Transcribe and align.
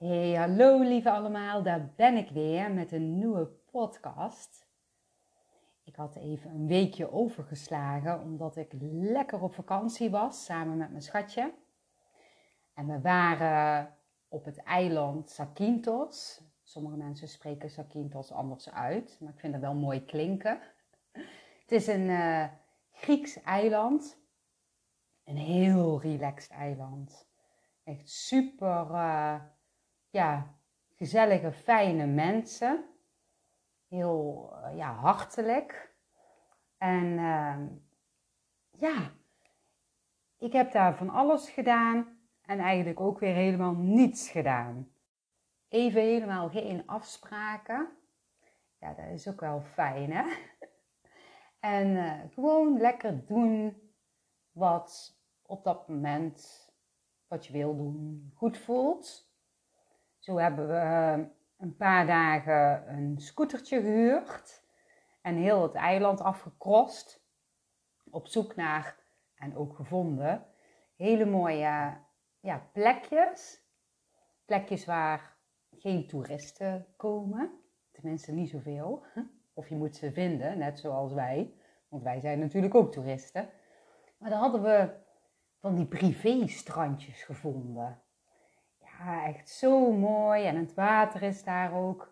Hey, 0.00 0.34
hallo 0.34 0.78
lieve 0.78 1.10
allemaal, 1.10 1.62
daar 1.62 1.92
ben 1.96 2.16
ik 2.16 2.30
weer 2.30 2.72
met 2.72 2.92
een 2.92 3.14
nieuwe 3.14 3.46
podcast. 3.46 4.66
Ik 5.84 5.96
had 5.96 6.16
even 6.16 6.50
een 6.50 6.66
weekje 6.66 7.12
overgeslagen 7.12 8.20
omdat 8.20 8.56
ik 8.56 8.72
lekker 8.90 9.42
op 9.42 9.54
vakantie 9.54 10.10
was 10.10 10.44
samen 10.44 10.76
met 10.76 10.90
mijn 10.90 11.02
schatje. 11.02 11.54
En 12.74 12.86
we 12.86 13.00
waren 13.00 13.96
op 14.28 14.44
het 14.44 14.62
eiland 14.62 15.30
Zakynthos. 15.30 16.42
Sommige 16.62 16.96
mensen 16.96 17.28
spreken 17.28 17.70
Zakynthos 17.70 18.32
anders 18.32 18.70
uit, 18.70 19.18
maar 19.20 19.32
ik 19.32 19.40
vind 19.40 19.52
het 19.52 19.62
wel 19.62 19.74
mooi 19.74 20.04
klinken. 20.04 20.60
Het 21.62 21.72
is 21.72 21.86
een 21.86 22.08
uh, 22.08 22.44
Grieks 22.90 23.42
eiland. 23.42 24.18
Een 25.24 25.36
heel 25.36 26.00
relaxed 26.00 26.50
eiland. 26.50 27.28
Echt 27.84 28.10
super, 28.10 28.90
uh, 28.90 29.40
ja, 30.10 30.54
gezellige, 30.94 31.52
fijne 31.52 32.06
mensen. 32.06 32.84
Heel, 33.88 34.52
uh, 34.52 34.76
ja, 34.76 34.92
hartelijk. 34.92 35.94
En 36.78 37.04
uh, 37.04 37.56
ja, 38.70 39.10
ik 40.38 40.52
heb 40.52 40.72
daar 40.72 40.96
van 40.96 41.10
alles 41.10 41.50
gedaan 41.50 42.18
en 42.42 42.58
eigenlijk 42.58 43.00
ook 43.00 43.18
weer 43.18 43.34
helemaal 43.34 43.74
niets 43.74 44.30
gedaan. 44.30 44.92
Even 45.68 46.00
helemaal 46.02 46.48
geen 46.48 46.86
afspraken. 46.86 47.88
Ja, 48.78 48.94
dat 48.94 49.06
is 49.06 49.28
ook 49.28 49.40
wel 49.40 49.60
fijn, 49.60 50.12
hè? 50.12 50.24
En 51.60 51.86
uh, 51.88 52.20
gewoon 52.34 52.78
lekker 52.78 53.26
doen 53.26 53.82
wat 54.50 55.18
op 55.42 55.64
dat 55.64 55.88
moment, 55.88 56.68
wat 57.26 57.46
je 57.46 57.52
wil 57.52 57.76
doen, 57.76 58.32
goed 58.34 58.58
voelt. 58.58 59.29
Zo 60.20 60.36
hebben 60.36 60.68
we 60.68 60.74
uh, 60.74 61.26
een 61.58 61.76
paar 61.76 62.06
dagen 62.06 62.88
een 62.96 63.18
scootertje 63.18 63.80
gehuurd 63.80 64.64
en 65.22 65.36
heel 65.36 65.62
het 65.62 65.74
eiland 65.74 66.20
afgekrost. 66.20 67.24
Op 68.10 68.26
zoek 68.26 68.56
naar, 68.56 68.96
en 69.34 69.56
ook 69.56 69.76
gevonden, 69.76 70.46
hele 70.96 71.24
mooie 71.24 71.96
ja, 72.40 72.68
plekjes. 72.72 73.62
Plekjes 74.44 74.84
waar 74.84 75.36
geen 75.70 76.06
toeristen 76.06 76.86
komen. 76.96 77.50
Tenminste, 77.92 78.32
niet 78.32 78.50
zoveel. 78.50 79.04
Of 79.54 79.68
je 79.68 79.76
moet 79.76 79.96
ze 79.96 80.12
vinden, 80.12 80.58
net 80.58 80.78
zoals 80.78 81.12
wij. 81.12 81.54
Want 81.88 82.02
wij 82.02 82.20
zijn 82.20 82.38
natuurlijk 82.38 82.74
ook 82.74 82.92
toeristen. 82.92 83.50
Maar 84.18 84.30
dan 84.30 84.38
hadden 84.38 84.62
we 84.62 84.90
van 85.58 85.74
die 85.74 85.86
privé-strandjes 85.86 87.22
gevonden. 87.22 88.02
Ja, 89.04 89.24
echt 89.24 89.48
zo 89.48 89.92
mooi. 89.92 90.44
En 90.44 90.56
het 90.56 90.74
water 90.74 91.22
is 91.22 91.44
daar 91.44 91.74
ook 91.74 92.10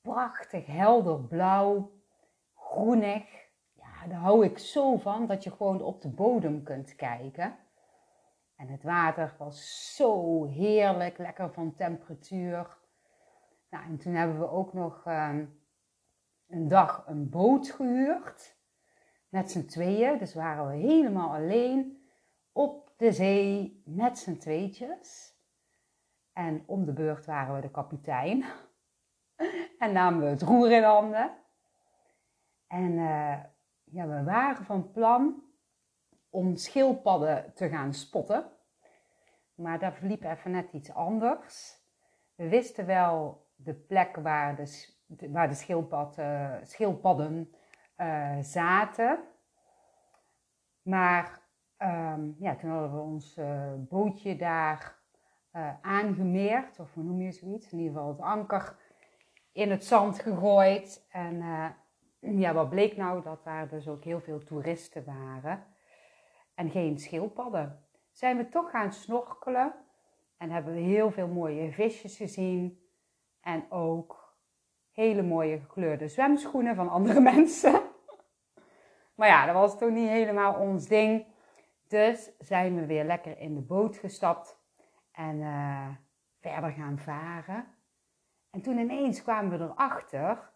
prachtig 0.00 0.66
helder 0.66 1.20
blauw, 1.20 1.90
groenig. 2.54 3.24
Ja, 3.72 4.06
daar 4.08 4.18
hou 4.18 4.44
ik 4.44 4.58
zo 4.58 4.96
van 4.96 5.26
dat 5.26 5.44
je 5.44 5.50
gewoon 5.50 5.82
op 5.82 6.02
de 6.02 6.08
bodem 6.08 6.62
kunt 6.62 6.94
kijken. 6.94 7.56
En 8.56 8.68
het 8.68 8.82
water 8.82 9.34
was 9.38 9.94
zo 9.96 10.44
heerlijk, 10.44 11.18
lekker 11.18 11.52
van 11.52 11.74
temperatuur. 11.74 12.78
Nou, 13.70 13.84
en 13.84 13.98
toen 13.98 14.14
hebben 14.14 14.38
we 14.38 14.50
ook 14.50 14.72
nog 14.72 15.04
um, 15.06 15.60
een 16.48 16.68
dag 16.68 17.04
een 17.06 17.28
boot 17.28 17.70
gehuurd. 17.70 18.56
Met 19.28 19.50
z'n 19.50 19.66
tweeën. 19.66 20.18
Dus 20.18 20.34
waren 20.34 20.68
we 20.68 20.76
helemaal 20.76 21.34
alleen 21.34 22.08
op 22.52 22.92
de 22.96 23.12
zee 23.12 23.82
met 23.84 24.18
z'n 24.18 24.36
tweetjes. 24.36 25.35
En 26.36 26.62
om 26.66 26.84
de 26.84 26.92
beurt 26.92 27.26
waren 27.26 27.54
we 27.54 27.60
de 27.60 27.70
kapitein. 27.70 28.44
en 29.78 29.92
namen 29.92 30.20
we 30.20 30.26
het 30.26 30.42
roer 30.42 30.70
in 30.70 30.82
handen. 30.82 31.30
En 32.66 32.92
uh, 32.92 33.40
ja, 33.84 34.06
we 34.06 34.22
waren 34.24 34.64
van 34.64 34.90
plan 34.90 35.42
om 36.30 36.56
schildpadden 36.56 37.52
te 37.54 37.68
gaan 37.68 37.94
spotten. 37.94 38.50
Maar 39.54 39.78
dat 39.78 39.94
verliep 39.94 40.24
even 40.24 40.50
net 40.50 40.72
iets 40.72 40.92
anders. 40.92 41.78
We 42.34 42.48
wisten 42.48 42.86
wel 42.86 43.46
de 43.54 43.74
plek 43.74 44.16
waar 44.16 44.56
de, 44.56 45.30
waar 45.30 45.48
de 45.48 45.54
schildpad, 45.54 46.18
uh, 46.18 46.54
schildpadden 46.62 47.54
uh, 47.96 48.38
zaten. 48.40 49.18
Maar 50.82 51.40
um, 51.78 52.36
ja, 52.38 52.56
toen 52.56 52.70
hadden 52.70 52.92
we 52.92 53.00
ons 53.00 53.40
bootje 53.88 54.36
daar 54.36 54.95
aangemeerd, 55.80 56.78
of 56.80 56.94
hoe 56.94 57.04
noem 57.04 57.20
je 57.20 57.32
zoiets? 57.32 57.72
In 57.72 57.78
ieder 57.78 57.92
geval 57.92 58.08
het 58.08 58.20
anker 58.20 58.76
in 59.52 59.70
het 59.70 59.84
zand 59.84 60.18
gegooid. 60.18 61.06
En 61.10 61.42
ja, 62.20 62.54
wat 62.54 62.70
bleek 62.70 62.96
nou? 62.96 63.22
Dat 63.22 63.44
daar 63.44 63.68
dus 63.68 63.88
ook 63.88 64.04
heel 64.04 64.20
veel 64.20 64.44
toeristen 64.44 65.04
waren 65.04 65.64
en 66.54 66.70
geen 66.70 66.98
schildpadden. 66.98 67.84
Zijn 68.10 68.36
we 68.36 68.48
toch 68.48 68.70
gaan 68.70 68.92
snorkelen 68.92 69.74
en 70.36 70.50
hebben 70.50 70.74
we 70.74 70.80
heel 70.80 71.10
veel 71.10 71.28
mooie 71.28 71.72
visjes 71.72 72.16
gezien 72.16 72.80
en 73.40 73.66
ook 73.70 74.36
hele 74.92 75.22
mooie 75.22 75.58
gekleurde 75.58 76.08
zwemschoenen 76.08 76.74
van 76.74 76.88
andere 76.88 77.20
mensen. 77.34 77.80
Maar 79.14 79.28
ja, 79.28 79.46
dat 79.46 79.54
was 79.54 79.78
toch 79.78 79.90
niet 79.90 80.08
helemaal 80.08 80.54
ons 80.54 80.86
ding. 80.86 81.26
Dus 81.88 82.30
zijn 82.38 82.74
we 82.74 82.86
weer 82.86 83.04
lekker 83.04 83.38
in 83.38 83.54
de 83.54 83.60
boot 83.60 83.96
gestapt 83.96 84.55
en 85.16 85.36
uh, 85.36 85.88
verder 86.40 86.70
gaan 86.70 86.98
varen. 86.98 87.66
En 88.50 88.60
toen 88.60 88.78
ineens 88.78 89.22
kwamen 89.22 89.58
we 89.58 89.64
erachter 89.64 90.50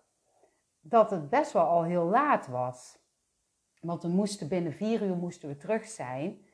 dat 0.81 1.10
het 1.10 1.31
best 1.31 1.53
wel 1.53 1.66
al 1.66 1.82
heel 1.82 2.04
laat 2.04 2.47
was. 2.47 2.98
Want 3.81 4.03
we 4.03 4.09
moesten 4.09 4.48
binnen 4.48 4.72
vier 4.72 5.03
uur 5.03 5.16
moesten 5.16 5.48
we 5.48 5.56
terug 5.56 5.84
zijn. 5.84 6.47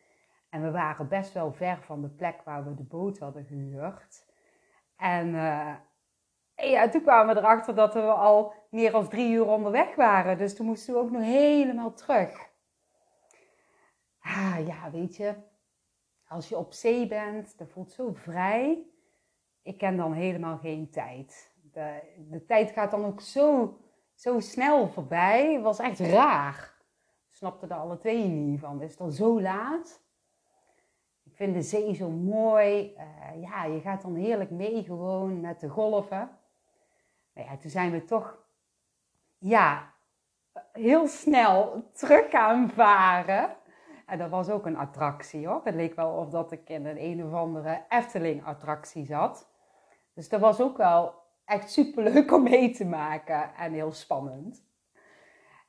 En 0.50 0.62
we 0.62 0.70
waren 0.70 1.08
best 1.08 1.32
wel 1.32 1.52
ver 1.52 1.82
van 1.82 2.02
de 2.02 2.08
plek 2.08 2.42
waar 2.42 2.64
we 2.64 2.74
de 2.74 2.84
boot 2.84 3.18
hadden 3.18 3.44
gehuurd. 3.44 4.26
En 4.96 5.28
uh, 5.34 5.74
ja, 6.54 6.88
toen 6.88 7.02
kwamen 7.02 7.34
we 7.34 7.40
erachter 7.40 7.74
dat 7.74 7.94
we 7.94 8.00
al 8.00 8.54
meer 8.70 8.90
dan 8.90 9.08
drie 9.08 9.32
uur 9.32 9.46
onderweg 9.46 9.94
waren. 9.94 10.38
Dus 10.38 10.56
toen 10.56 10.66
moesten 10.66 10.94
we 10.94 11.00
ook 11.00 11.10
nog 11.10 11.22
helemaal 11.22 11.92
terug. 11.92 12.48
Ah 14.20 14.66
ja, 14.66 14.90
weet 14.90 15.16
je, 15.16 15.34
als 16.28 16.48
je 16.48 16.56
op 16.56 16.72
zee 16.72 17.06
bent, 17.06 17.58
dat 17.58 17.68
voelt 17.68 17.92
zo 17.92 18.12
vrij. 18.12 18.86
Ik 19.62 19.78
ken 19.78 19.96
dan 19.96 20.12
helemaal 20.12 20.58
geen 20.58 20.90
tijd. 20.90 21.54
De, 21.72 22.00
de 22.30 22.44
tijd 22.44 22.70
gaat 22.70 22.90
dan 22.90 23.04
ook 23.04 23.20
zo, 23.20 23.78
zo 24.14 24.40
snel 24.40 24.88
voorbij. 24.88 25.52
Het 25.52 25.62
was 25.62 25.78
echt 25.78 26.00
raar 26.00 26.76
snapten 27.36 27.70
er 27.70 27.76
alle 27.76 27.98
twee 27.98 28.28
niet 28.28 28.60
van. 28.60 28.80
Het 28.80 28.90
is 28.90 28.96
dan 28.96 29.12
zo 29.12 29.40
laat. 29.40 30.00
Ik 31.24 31.36
vind 31.36 31.54
de 31.54 31.62
zee 31.62 31.94
zo 31.94 32.10
mooi. 32.10 32.96
Uh, 32.96 33.42
ja, 33.42 33.64
je 33.64 33.80
gaat 33.80 34.02
dan 34.02 34.14
heerlijk 34.14 34.50
mee 34.50 34.84
gewoon 34.84 35.40
met 35.40 35.60
de 35.60 35.68
golven. 35.68 36.38
Nou 37.34 37.48
ja, 37.48 37.56
toen 37.56 37.70
zijn 37.70 37.90
we 37.90 38.04
toch, 38.04 38.38
ja, 39.38 39.92
heel 40.72 41.06
snel 41.06 41.84
terug 41.92 42.30
gaan 42.30 42.70
varen. 42.70 43.56
En 44.06 44.18
dat 44.18 44.30
was 44.30 44.50
ook 44.50 44.66
een 44.66 44.76
attractie 44.76 45.46
hoor. 45.46 45.60
Het 45.64 45.74
leek 45.74 45.94
wel 45.94 46.10
of 46.10 46.30
dat 46.30 46.52
ik 46.52 46.68
in 46.68 46.86
een 46.86 47.02
een 47.02 47.24
of 47.24 47.32
andere 47.32 47.84
Efteling-attractie 47.88 49.06
zat. 49.06 49.50
Dus 50.14 50.28
dat 50.28 50.40
was 50.40 50.60
ook 50.60 50.76
wel 50.76 51.14
echt 51.44 51.70
super 51.70 52.02
leuk 52.12 52.32
om 52.32 52.42
mee 52.42 52.70
te 52.70 52.84
maken 52.84 53.54
en 53.54 53.72
heel 53.72 53.92
spannend. 53.92 54.64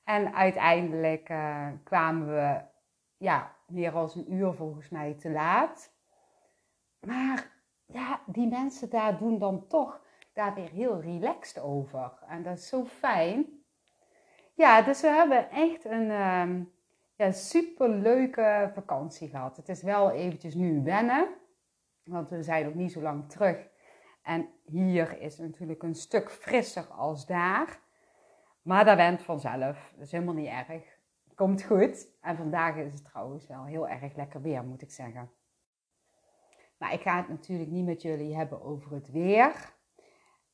En 0.03 0.33
uiteindelijk 0.33 1.29
uh, 1.29 1.67
kwamen 1.83 2.27
we 2.27 2.61
ja, 3.17 3.55
meer 3.67 3.91
als 3.91 4.15
een 4.15 4.33
uur 4.33 4.53
volgens 4.53 4.89
mij 4.89 5.13
te 5.13 5.29
laat. 5.29 5.93
Maar 6.99 7.51
ja, 7.85 8.21
die 8.25 8.47
mensen 8.47 8.89
daar 8.89 9.17
doen 9.17 9.37
dan 9.37 9.67
toch 9.67 10.01
daar 10.33 10.53
weer 10.53 10.69
heel 10.69 11.01
relaxed 11.01 11.63
over. 11.63 12.11
En 12.27 12.43
dat 12.43 12.57
is 12.57 12.67
zo 12.67 12.85
fijn. 12.85 13.45
Ja, 14.53 14.81
dus 14.81 15.01
we 15.01 15.07
hebben 15.07 15.49
echt 15.51 15.85
een 15.85 16.11
um, 16.11 16.71
ja, 17.17 17.31
super 17.31 17.89
leuke 17.89 18.71
vakantie 18.73 19.29
gehad. 19.29 19.57
Het 19.57 19.69
is 19.69 19.81
wel 19.81 20.11
eventjes 20.11 20.53
nu 20.53 20.83
wennen, 20.83 21.29
want 22.03 22.29
we 22.29 22.43
zijn 22.43 22.65
nog 22.65 22.73
niet 22.73 22.91
zo 22.91 23.01
lang 23.01 23.29
terug. 23.29 23.67
En 24.21 24.49
hier 24.65 25.21
is 25.21 25.37
natuurlijk 25.37 25.83
een 25.83 25.95
stuk 25.95 26.31
frisser 26.31 26.85
als 26.85 27.25
daar. 27.25 27.79
Maar 28.61 28.85
dat 28.85 28.95
went 28.95 29.21
vanzelf. 29.21 29.91
Dat 29.95 30.05
is 30.05 30.11
helemaal 30.11 30.33
niet 30.33 30.47
erg. 30.47 30.97
Komt 31.35 31.63
goed. 31.63 32.07
En 32.21 32.37
vandaag 32.37 32.75
is 32.75 32.93
het 32.93 33.05
trouwens 33.05 33.47
wel 33.47 33.65
heel 33.65 33.87
erg 33.87 34.15
lekker 34.15 34.41
weer, 34.41 34.63
moet 34.63 34.81
ik 34.81 34.91
zeggen. 34.91 35.31
Maar 36.77 36.93
ik 36.93 37.01
ga 37.01 37.17
het 37.17 37.29
natuurlijk 37.29 37.69
niet 37.69 37.85
met 37.85 38.01
jullie 38.01 38.35
hebben 38.35 38.61
over 38.61 38.91
het 38.91 39.11
weer. 39.11 39.75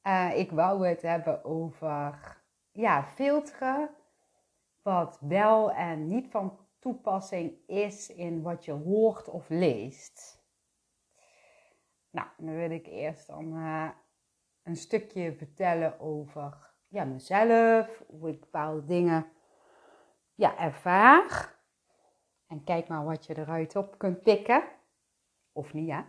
Uh, 0.03 0.37
ik 0.37 0.51
wou 0.51 0.87
het 0.87 1.01
hebben 1.01 1.45
over 1.45 2.41
ja, 2.71 3.03
filteren. 3.03 3.89
Wat 4.83 5.17
wel 5.21 5.71
en 5.71 6.07
niet 6.07 6.31
van 6.31 6.59
toepassing 6.79 7.67
is 7.67 8.09
in 8.09 8.41
wat 8.41 8.65
je 8.65 8.71
hoort 8.71 9.29
of 9.29 9.49
leest. 9.49 10.41
Nou, 12.09 12.27
dan 12.37 12.55
wil 12.55 12.71
ik 12.71 12.87
eerst 12.87 13.27
dan 13.27 13.57
uh, 13.57 13.89
een 14.63 14.75
stukje 14.75 15.35
vertellen 15.35 15.99
over 15.99 16.73
ja, 16.87 17.03
mezelf, 17.03 18.03
hoe 18.07 18.29
ik 18.29 18.39
bepaalde 18.39 18.85
dingen 18.85 19.31
ja, 20.35 20.57
ervaar. 20.57 21.55
En 22.47 22.63
kijk 22.63 22.87
maar 22.87 23.05
wat 23.05 23.25
je 23.25 23.37
eruit 23.37 23.75
op 23.75 23.97
kunt 23.97 24.21
pikken. 24.21 24.63
Of 25.51 25.73
niet, 25.73 25.87
ja. 25.87 26.07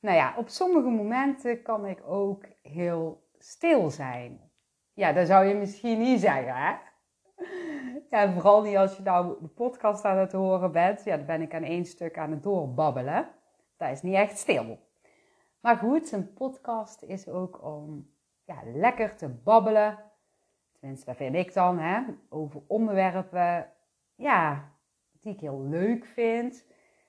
Nou 0.00 0.16
ja, 0.16 0.34
op 0.36 0.48
sommige 0.48 0.88
momenten 0.88 1.62
kan 1.62 1.86
ik 1.86 2.06
ook 2.06 2.44
heel 2.62 3.28
stil 3.38 3.90
zijn. 3.90 4.50
Ja, 4.92 5.12
dat 5.12 5.26
zou 5.26 5.44
je 5.44 5.54
misschien 5.54 5.98
niet 5.98 6.20
zeggen, 6.20 6.54
hè? 6.54 6.76
Ja, 8.10 8.32
vooral 8.32 8.62
niet 8.62 8.76
als 8.76 8.96
je 8.96 9.02
nou 9.02 9.36
de 9.40 9.48
podcast 9.48 10.04
aan 10.04 10.18
het 10.18 10.32
horen 10.32 10.72
bent. 10.72 11.04
Ja, 11.04 11.16
dan 11.16 11.26
ben 11.26 11.42
ik 11.42 11.54
aan 11.54 11.62
één 11.62 11.84
stuk 11.84 12.18
aan 12.18 12.30
het 12.30 12.42
doorbabbelen. 12.42 13.28
Dat 13.76 13.90
is 13.90 14.02
niet 14.02 14.14
echt 14.14 14.38
stil. 14.38 14.78
Maar 15.60 15.76
goed, 15.76 16.12
een 16.12 16.32
podcast 16.32 17.02
is 17.02 17.28
ook 17.28 17.64
om 17.64 18.10
ja, 18.44 18.56
lekker 18.64 19.16
te 19.16 19.28
babbelen. 19.28 19.98
Tenminste, 20.72 21.06
dat 21.06 21.16
vind 21.16 21.34
ik 21.34 21.54
dan, 21.54 21.78
hè? 21.78 22.02
Over 22.28 22.62
onderwerpen, 22.66 23.72
ja, 24.14 24.72
die 25.20 25.32
ik 25.32 25.40
heel 25.40 25.62
leuk 25.62 26.04
vind. 26.06 26.64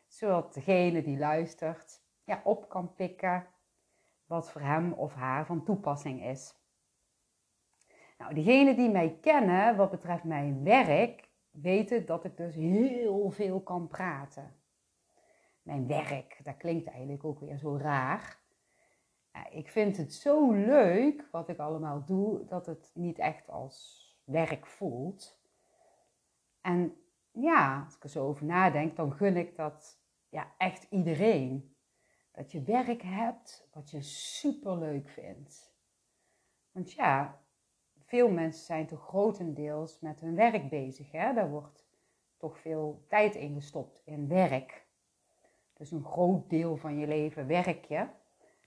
Zodat 0.07 0.53
degene 0.53 1.01
die 1.01 1.18
luistert, 1.18 2.01
ja, 2.24 2.41
op 2.44 2.69
kan 2.69 2.94
pikken 2.94 3.47
wat 4.25 4.51
voor 4.51 4.62
hem 4.62 4.94
of 4.94 5.13
haar 5.13 5.45
van 5.45 5.63
toepassing 5.63 6.24
is. 6.24 6.56
Nou, 8.17 8.33
diegenen 8.33 8.75
die 8.75 8.89
mij 8.89 9.17
kennen 9.21 9.75
wat 9.75 9.91
betreft 9.91 10.23
mijn 10.23 10.63
werk, 10.63 11.29
weten 11.51 12.05
dat 12.05 12.23
ik 12.23 12.37
dus 12.37 12.55
heel 12.55 13.29
veel 13.29 13.61
kan 13.61 13.87
praten. 13.87 14.55
Mijn 15.61 15.87
werk, 15.87 16.39
dat 16.43 16.57
klinkt 16.57 16.87
eigenlijk 16.87 17.23
ook 17.23 17.39
weer 17.39 17.57
zo 17.57 17.77
raar. 17.77 18.39
Ik 19.49 19.69
vind 19.69 19.97
het 19.97 20.13
zo 20.13 20.51
leuk 20.51 21.27
wat 21.31 21.49
ik 21.49 21.57
allemaal 21.57 22.05
doe, 22.05 22.45
dat 22.45 22.65
het 22.65 22.91
niet 22.93 23.19
echt 23.19 23.49
als 23.49 24.07
werk 24.23 24.65
voelt. 24.65 25.39
En 26.61 26.95
ja, 27.31 27.83
als 27.83 27.95
ik 27.95 28.03
er 28.03 28.09
zo 28.09 28.27
over 28.27 28.45
nadenk, 28.45 28.95
dan 28.95 29.13
gun 29.13 29.37
ik 29.37 29.55
dat 29.55 29.99
ja, 30.29 30.51
echt 30.57 30.87
iedereen. 30.89 31.75
Dat 32.31 32.51
je 32.51 32.61
werk 32.61 33.01
hebt 33.01 33.67
wat 33.73 33.89
je 33.89 34.01
super 34.01 34.77
leuk 34.77 35.09
vindt. 35.09 35.75
Want 36.71 36.91
ja, 36.91 37.39
veel 38.07 38.30
mensen 38.30 38.65
zijn 38.65 38.88
toch 38.88 39.07
grotendeels 39.07 40.00
met 40.00 40.19
hun 40.19 40.36
werk 40.36 40.69
bezig. 40.69 41.12
Hè? 41.12 41.33
Daar 41.33 41.50
wordt 41.50 41.88
toch 42.38 42.59
veel 42.59 43.06
tijd 43.07 43.36
in 43.36 43.54
gestopt 43.54 44.01
in 44.06 44.27
werk. 44.27 44.86
Dus 45.74 45.92
een 45.92 46.04
groot 46.04 46.50
deel 46.50 46.77
van 46.77 46.98
je 46.98 47.07
leven 47.07 47.48
werk 47.48 47.86
je. 47.86 48.07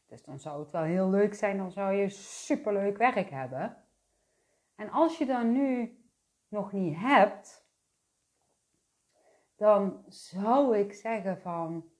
Dus 0.07 0.23
dan 0.23 0.39
zou 0.39 0.61
het 0.61 0.71
wel 0.71 0.83
heel 0.83 1.11
leuk 1.11 1.35
zijn, 1.35 1.57
dan 1.57 1.71
zou 1.71 1.93
je 1.93 2.09
superleuk 2.09 2.97
werk 2.97 3.31
hebben. 3.31 3.85
En 4.75 4.91
als 4.91 5.19
je 5.19 5.27
dat 5.27 5.45
nu 5.45 5.99
nog 6.49 6.73
niet 6.73 6.97
hebt, 6.97 7.69
dan 9.57 10.05
zou 10.09 10.79
ik 10.79 10.93
zeggen 10.93 11.41
van 11.41 11.91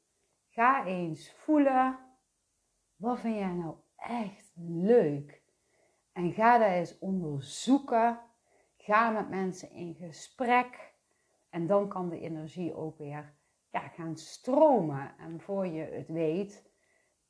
ga 0.49 0.85
eens 0.87 1.33
voelen 1.33 1.99
wat 2.97 3.21
vind 3.21 3.37
jij 3.37 3.53
nou 3.53 3.75
echt 3.97 4.53
leuk 4.57 5.40
en 6.21 6.33
ga 6.33 6.59
dat 6.59 6.69
eens 6.69 6.99
onderzoeken. 6.99 8.19
Ga 8.77 9.11
met 9.11 9.29
mensen 9.29 9.71
in 9.71 9.95
gesprek 9.95 10.95
en 11.51 11.67
dan 11.67 11.89
kan 11.89 12.09
de 12.09 12.21
energie 12.21 12.75
ook 12.75 12.99
weer 12.99 13.35
ja, 13.71 13.81
gaan 13.81 14.17
stromen 14.17 15.15
en 15.19 15.41
voor 15.41 15.67
je 15.67 15.83
het 15.83 16.09
weet 16.09 16.71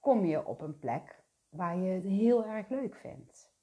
kom 0.00 0.24
je 0.24 0.46
op 0.46 0.60
een 0.60 0.78
plek 0.78 1.22
waar 1.48 1.76
je 1.76 1.90
het 1.90 2.04
heel 2.04 2.44
erg 2.44 2.68
leuk 2.68 2.94
vindt. 2.94 3.54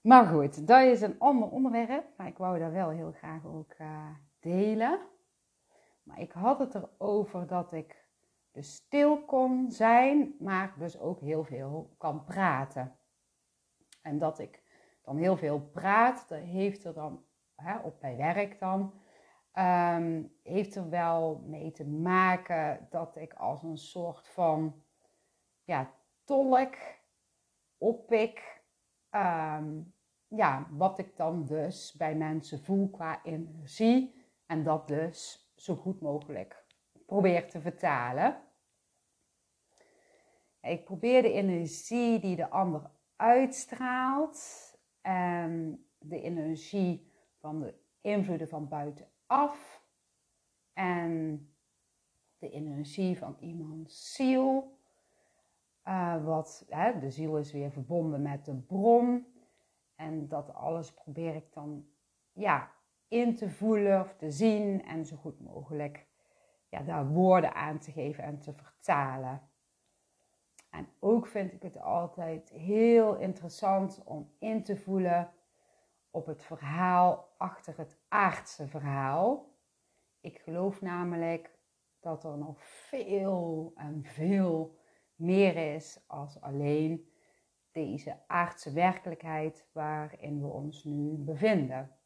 Maar 0.00 0.26
goed, 0.26 0.66
dat 0.66 0.82
is 0.82 1.00
een 1.00 1.18
ander 1.18 1.48
onderwerp, 1.48 2.06
maar 2.16 2.26
ik 2.26 2.38
wou 2.38 2.58
dat 2.58 2.72
wel 2.72 2.90
heel 2.90 3.12
graag 3.12 3.44
ook 3.46 3.74
uh, 3.78 4.10
delen. 4.40 5.00
Maar 6.02 6.20
ik 6.20 6.32
had 6.32 6.58
het 6.58 6.74
erover 6.74 7.46
dat 7.46 7.72
ik 7.72 8.06
dus 8.52 8.74
stil 8.74 9.24
kon 9.24 9.70
zijn, 9.70 10.34
maar 10.38 10.74
dus 10.78 10.98
ook 10.98 11.20
heel 11.20 11.44
veel 11.44 11.94
kan 11.98 12.24
praten. 12.24 12.97
En 14.08 14.18
dat 14.18 14.38
ik 14.38 14.62
dan 15.02 15.16
heel 15.16 15.36
veel 15.36 15.60
praat, 15.60 16.28
dat 16.28 16.38
heeft 16.38 16.84
er 16.84 16.94
dan, 16.94 17.24
hè, 17.54 17.78
op 17.78 18.00
bij 18.00 18.16
werk 18.16 18.58
dan, 18.58 18.92
um, 19.54 20.36
heeft 20.42 20.74
er 20.74 20.88
wel 20.88 21.42
mee 21.46 21.72
te 21.72 21.86
maken 21.86 22.86
dat 22.90 23.16
ik 23.16 23.34
als 23.34 23.62
een 23.62 23.78
soort 23.78 24.28
van 24.28 24.82
ja, 25.64 25.94
tolk 26.24 26.76
oppik 27.78 28.62
um, 29.10 29.94
ja, 30.28 30.66
wat 30.70 30.98
ik 30.98 31.16
dan 31.16 31.44
dus 31.44 31.92
bij 31.92 32.14
mensen 32.14 32.60
voel 32.60 32.90
qua 32.90 33.24
energie 33.24 34.26
en 34.46 34.62
dat 34.62 34.88
dus 34.88 35.50
zo 35.56 35.74
goed 35.74 36.00
mogelijk 36.00 36.64
probeer 37.06 37.48
te 37.48 37.60
vertalen. 37.60 38.42
Ik 40.60 40.84
probeer 40.84 41.22
de 41.22 41.32
energie 41.32 42.20
die 42.20 42.36
de 42.36 42.50
ander 42.50 42.90
uitstraalt 43.18 44.72
en 45.00 45.84
de 45.98 46.20
energie 46.20 47.12
van 47.38 47.60
de 47.60 47.74
invloeden 48.00 48.48
van 48.48 48.68
buitenaf 48.68 49.82
en 50.72 51.42
de 52.38 52.50
energie 52.50 53.18
van 53.18 53.36
iemands 53.40 54.14
ziel 54.14 54.78
uh, 55.88 56.24
wat, 56.24 56.64
hè, 56.68 56.98
de 56.98 57.10
ziel 57.10 57.38
is 57.38 57.52
weer 57.52 57.70
verbonden 57.70 58.22
met 58.22 58.44
de 58.44 58.54
bron. 58.54 59.26
En 59.96 60.28
dat 60.28 60.54
alles 60.54 60.94
probeer 60.94 61.34
ik 61.34 61.52
dan 61.52 61.86
ja, 62.32 62.70
in 63.08 63.36
te 63.36 63.50
voelen 63.50 64.00
of 64.00 64.14
te 64.14 64.30
zien 64.30 64.84
en 64.84 65.06
zo 65.06 65.16
goed 65.16 65.40
mogelijk 65.40 66.06
ja, 66.68 66.82
daar 66.82 67.08
woorden 67.08 67.54
aan 67.54 67.78
te 67.78 67.92
geven 67.92 68.24
en 68.24 68.38
te 68.38 68.52
vertalen. 68.52 69.42
En 70.70 70.88
ook 70.98 71.26
vind 71.26 71.52
ik 71.52 71.62
het 71.62 71.80
altijd 71.80 72.48
heel 72.50 73.16
interessant 73.16 74.02
om 74.04 74.32
in 74.38 74.62
te 74.62 74.76
voelen 74.76 75.32
op 76.10 76.26
het 76.26 76.42
verhaal 76.44 77.28
achter 77.36 77.76
het 77.76 77.98
aardse 78.08 78.66
verhaal. 78.66 79.52
Ik 80.20 80.38
geloof 80.38 80.80
namelijk 80.80 81.58
dat 82.00 82.24
er 82.24 82.38
nog 82.38 82.62
veel 82.62 83.72
en 83.76 84.04
veel 84.04 84.78
meer 85.14 85.74
is 85.74 86.00
als 86.06 86.40
alleen 86.40 87.12
deze 87.72 88.16
aardse 88.26 88.72
werkelijkheid 88.72 89.66
waarin 89.72 90.40
we 90.40 90.46
ons 90.46 90.84
nu 90.84 91.16
bevinden. 91.16 91.96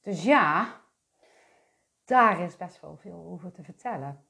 Dus 0.00 0.24
ja, 0.24 0.80
daar 2.04 2.40
is 2.40 2.56
best 2.56 2.80
wel 2.80 2.96
veel 2.96 3.24
over 3.26 3.52
te 3.52 3.62
vertellen. 3.62 4.24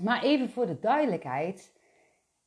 Maar 0.00 0.22
even 0.22 0.50
voor 0.50 0.66
de 0.66 0.78
duidelijkheid, 0.78 1.78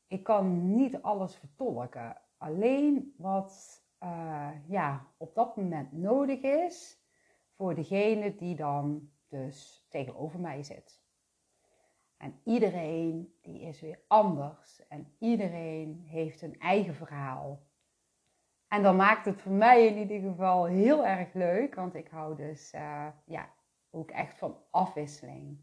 ik 0.08 0.24
kan 0.24 0.76
niet 0.76 1.02
alles 1.02 1.36
vertolken. 1.36 2.22
Alleen 2.38 3.14
wat 3.18 3.82
uh, 4.04 4.50
ja, 4.68 5.08
op 5.18 5.36
dat 5.36 5.58
moment 5.58 5.92
nodig 5.92 6.42
is 6.42 7.02
voor 7.56 7.76
degene 7.76 8.36
die 8.36 8.56
dan 8.56 9.10
dus 9.28 9.86
tegenover 9.90 10.40
mij 10.40 10.64
zit. 10.64 11.02
En 12.18 12.40
iedereen 12.44 13.38
die 13.42 13.62
is 13.62 13.82
weer 13.82 14.00
anders 14.08 14.88
en 14.88 15.14
iedereen 15.20 16.04
heeft 16.06 16.42
een 16.42 16.60
eigen 16.60 16.96
verhaal. 16.96 17.66
En 18.68 18.84
dan 18.84 18.96
maakt 18.96 19.26
het 19.26 19.42
voor 19.42 19.52
mij 19.52 19.88
in 19.88 19.98
ieder 19.98 20.30
geval 20.30 20.66
heel 20.66 21.06
erg 21.06 21.34
leuk, 21.34 21.76
want 21.76 21.96
ik 21.96 22.08
hou 22.08 22.36
dus 22.36 22.74
uh, 22.74 23.08
ja, 23.26 23.50
ook 23.90 24.12
echt 24.12 24.38
van 24.38 24.58
afwisseling. 24.72 25.60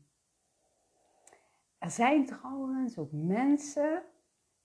Er 1.79 1.91
zijn 1.91 2.27
trouwens 2.27 2.99
ook 2.99 3.13
mensen 3.13 4.03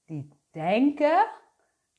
die 0.09 0.29
denken 0.51 1.29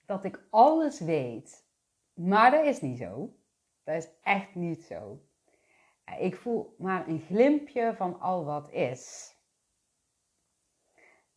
dat 0.06 0.24
ik 0.24 0.46
alles 0.50 1.00
weet. 1.00 1.68
Maar 2.14 2.50
dat 2.50 2.64
is 2.64 2.80
niet 2.80 2.98
zo. 2.98 3.34
Dat 3.82 3.96
is 3.96 4.08
echt 4.22 4.54
niet 4.54 4.84
zo. 4.84 5.24
Ik 6.18 6.36
voel 6.36 6.74
maar 6.78 7.08
een 7.08 7.20
glimpje 7.20 7.94
van 7.96 8.20
al 8.20 8.44
wat 8.44 8.70
is. 8.70 9.34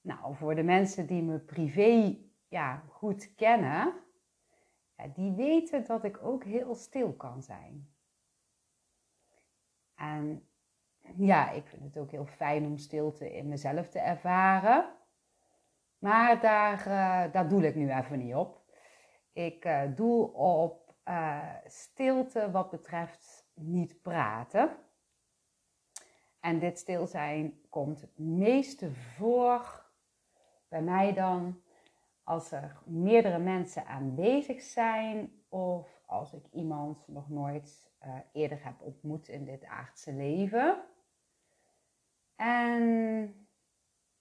Nou, 0.01 0.35
voor 0.35 0.55
de 0.55 0.63
mensen 0.63 1.07
die 1.07 1.21
me 1.21 1.39
privé 1.39 2.17
ja, 2.47 2.83
goed 2.89 3.35
kennen, 3.35 3.93
die 5.13 5.31
weten 5.31 5.85
dat 5.85 6.03
ik 6.03 6.23
ook 6.23 6.43
heel 6.43 6.75
stil 6.75 7.13
kan 7.13 7.43
zijn. 7.43 7.93
En 9.95 10.47
ja, 11.17 11.51
ik 11.51 11.67
vind 11.67 11.83
het 11.83 11.97
ook 11.97 12.11
heel 12.11 12.25
fijn 12.25 12.65
om 12.65 12.77
stilte 12.77 13.33
in 13.33 13.47
mezelf 13.47 13.89
te 13.89 13.99
ervaren. 13.99 15.02
Maar 16.03 16.39
daar, 16.39 16.79
uh, 16.79 17.33
daar 17.33 17.47
doe 17.49 17.67
ik 17.67 17.75
nu 17.75 17.91
even 17.91 18.19
niet 18.19 18.35
op. 18.35 18.61
Ik 19.33 19.65
uh, 19.65 19.81
doe 19.95 20.33
op 20.33 20.95
uh, 21.07 21.55
stilte 21.65 22.51
wat 22.51 22.69
betreft 22.69 23.47
niet 23.53 24.01
praten. 24.01 24.77
En 26.39 26.59
dit 26.59 26.79
stil 26.79 27.07
zijn 27.07 27.61
komt 27.69 28.01
het 28.01 28.17
meeste 28.17 28.91
voor 28.91 29.85
bij 30.67 30.81
mij 30.81 31.13
dan 31.13 31.61
als 32.23 32.51
er 32.51 32.77
meerdere 32.85 33.39
mensen 33.39 33.85
aanwezig 33.85 34.61
zijn 34.61 35.31
of 35.49 36.01
als 36.05 36.33
ik 36.33 36.45
iemand 36.51 37.07
nog 37.07 37.29
nooit 37.29 37.91
eerder 38.33 38.63
heb 38.63 38.81
ontmoet 38.81 39.27
in 39.27 39.45
dit 39.45 39.65
aardse 39.65 40.13
leven. 40.13 40.83
En 42.35 43.42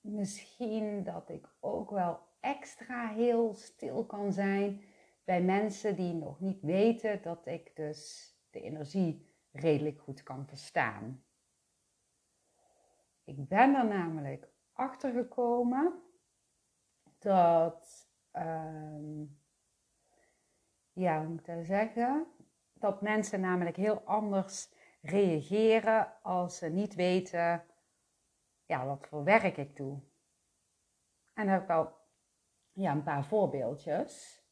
misschien 0.02 1.04
dat 1.04 1.28
ik 1.28 1.48
ook 1.60 1.90
wel 1.90 2.20
extra 2.40 3.08
heel 3.08 3.54
stil 3.54 4.06
kan 4.06 4.32
zijn 4.32 4.82
bij 5.24 5.42
mensen 5.42 5.96
die 5.96 6.14
nog 6.14 6.40
niet 6.40 6.62
weten 6.62 7.22
dat 7.22 7.46
ik 7.46 7.76
dus 7.76 8.32
de 8.50 8.60
energie 8.60 9.30
redelijk 9.52 10.00
goed 10.00 10.22
kan 10.22 10.46
verstaan. 10.46 11.24
Ik 13.24 13.48
ben 13.48 13.74
er 13.74 13.86
namelijk 13.86 14.48
achter 14.72 15.12
gekomen 15.12 16.02
dat, 17.18 18.08
uh, 18.32 19.22
ja, 20.92 21.22
moet 21.22 21.50
zeggen? 21.62 22.26
Dat 22.72 23.02
mensen 23.02 23.40
namelijk 23.40 23.76
heel 23.76 24.00
anders 24.00 24.72
reageren 25.00 26.22
als 26.22 26.56
ze 26.56 26.68
niet 26.68 26.94
weten 26.94 27.64
ja, 28.72 28.86
wat 28.86 29.06
voor 29.06 29.24
werk 29.24 29.56
ik 29.56 29.76
doe. 29.76 29.98
En 31.34 31.46
daar 31.46 31.54
heb 31.54 31.62
ik 31.62 31.70
al 31.70 31.92
ja, 32.72 32.92
een 32.92 33.02
paar 33.02 33.24
voorbeeldjes. 33.24 34.42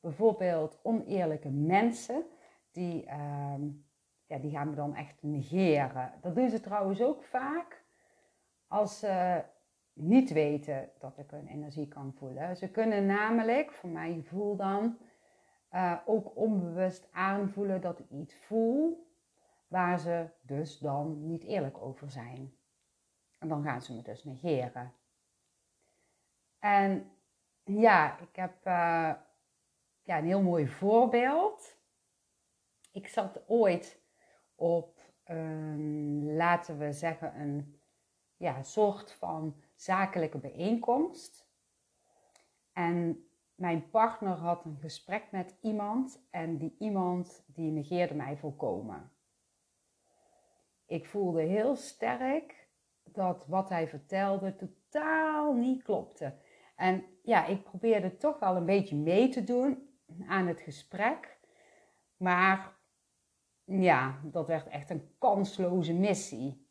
Bijvoorbeeld 0.00 0.78
oneerlijke 0.82 1.50
mensen, 1.50 2.24
die, 2.70 3.06
uh, 3.06 3.54
ja, 4.26 4.38
die 4.38 4.50
gaan 4.50 4.70
me 4.70 4.74
dan 4.74 4.94
echt 4.94 5.22
negeren. 5.22 6.12
Dat 6.20 6.34
doen 6.34 6.50
ze 6.50 6.60
trouwens 6.60 7.02
ook 7.02 7.22
vaak 7.22 7.84
als 8.66 8.98
ze 8.98 9.44
niet 9.92 10.32
weten 10.32 10.90
dat 10.98 11.18
ik 11.18 11.30
hun 11.30 11.46
energie 11.46 11.88
kan 11.88 12.12
voelen. 12.12 12.56
Ze 12.56 12.70
kunnen 12.70 13.06
namelijk, 13.06 13.72
voor 13.72 13.90
mijn 13.90 14.14
gevoel 14.14 14.56
dan, 14.56 14.98
uh, 15.72 15.98
ook 16.06 16.36
onbewust 16.36 17.08
aanvoelen 17.12 17.80
dat 17.80 17.98
ik 17.98 18.10
iets 18.10 18.34
voel 18.34 19.06
waar 19.68 19.98
ze 19.98 20.28
dus 20.40 20.78
dan 20.78 21.26
niet 21.26 21.44
eerlijk 21.44 21.78
over 21.78 22.10
zijn. 22.10 22.55
En 23.38 23.48
dan 23.48 23.62
gaan 23.62 23.82
ze 23.82 23.94
me 23.94 24.02
dus 24.02 24.24
negeren. 24.24 24.92
En 26.58 27.10
ja, 27.64 28.18
ik 28.18 28.36
heb 28.36 28.56
uh, 28.66 29.12
ja, 30.02 30.18
een 30.18 30.24
heel 30.24 30.42
mooi 30.42 30.68
voorbeeld. 30.68 31.76
Ik 32.92 33.08
zat 33.08 33.48
ooit 33.48 34.00
op, 34.54 35.00
laten 36.22 36.78
we 36.78 36.92
zeggen, 36.92 37.40
een 37.40 37.80
ja, 38.36 38.62
soort 38.62 39.12
van 39.12 39.62
zakelijke 39.74 40.38
bijeenkomst. 40.38 41.48
En 42.72 43.28
mijn 43.54 43.90
partner 43.90 44.36
had 44.36 44.64
een 44.64 44.78
gesprek 44.80 45.30
met 45.30 45.54
iemand 45.60 46.26
en 46.30 46.56
die 46.56 46.76
iemand 46.78 47.44
die 47.46 47.70
negeerde 47.70 48.14
mij 48.14 48.36
volkomen. 48.36 49.12
Ik 50.86 51.06
voelde 51.06 51.42
heel 51.42 51.76
sterk 51.76 52.65
dat 53.12 53.46
wat 53.46 53.68
hij 53.68 53.88
vertelde 53.88 54.56
totaal 54.56 55.52
niet 55.52 55.82
klopte. 55.82 56.34
En 56.76 57.04
ja, 57.22 57.46
ik 57.46 57.62
probeerde 57.62 58.16
toch 58.16 58.38
wel 58.38 58.56
een 58.56 58.66
beetje 58.66 58.96
mee 58.96 59.28
te 59.28 59.44
doen 59.44 59.88
aan 60.26 60.46
het 60.46 60.60
gesprek. 60.60 61.38
Maar 62.16 62.72
ja, 63.64 64.20
dat 64.22 64.46
werd 64.46 64.68
echt 64.68 64.90
een 64.90 65.14
kansloze 65.18 65.92
missie 65.92 66.66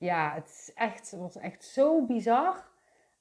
ja, 0.00 0.34
het, 0.34 0.48
is 0.48 0.72
echt, 0.74 1.10
was 1.10 1.36
echt 1.36 1.64
zo 1.64 2.06
bizar. 2.06 2.68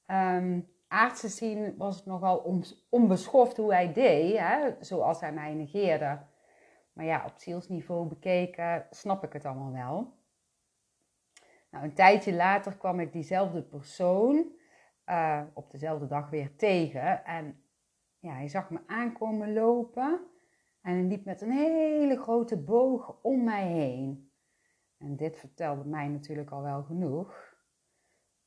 Um, 0.08 0.70
aardse 0.88 1.28
zien 1.28 1.78
was 1.78 1.96
het 1.96 2.06
nogal 2.06 2.62
onbeschoft 2.90 3.58
hoe 3.58 3.74
hij 3.74 3.94
deed, 3.94 4.38
hè? 4.38 4.76
zoals 4.80 5.20
hij 5.20 5.34
mij 5.34 5.54
negeerde. 5.54 6.20
Maar 6.94 7.06
ja, 7.06 7.26
op 7.26 7.34
zielsniveau 7.36 8.08
bekeken 8.08 8.88
snap 8.90 9.24
ik 9.24 9.34
het 9.34 9.46
allemaal 9.46 9.72
wel. 9.72 10.14
Nou, 11.70 11.84
een 11.84 11.94
tijdje 11.94 12.34
later 12.34 12.78
kwam 12.78 13.00
ik 13.00 13.14
diezelfde 13.14 13.62
persoon 13.62 14.52
uh, 15.06 15.42
op 15.54 15.72
dezelfde 15.72 16.08
dag 16.08 16.30
weer 16.30 16.56
tegen. 16.56 17.26
En 17.26 17.64
ja, 18.20 18.34
hij 18.34 18.48
zag 18.48 18.70
me 18.70 18.80
aankomen 18.88 19.54
lopen 19.54 20.20
en 20.82 20.94
hij 20.94 21.04
liep 21.04 21.26
met 21.26 21.42
een 21.42 21.52
hele 21.52 22.18
grote 22.22 22.58
boog 22.58 23.18
om 23.22 23.44
mij 23.44 23.68
heen. 23.68 24.32
En 24.98 25.16
dit 25.16 25.38
vertelde 25.38 25.86
mij 25.86 26.08
natuurlijk 26.08 26.50
al 26.50 26.62
wel 26.62 26.84
genoeg. 26.84 27.56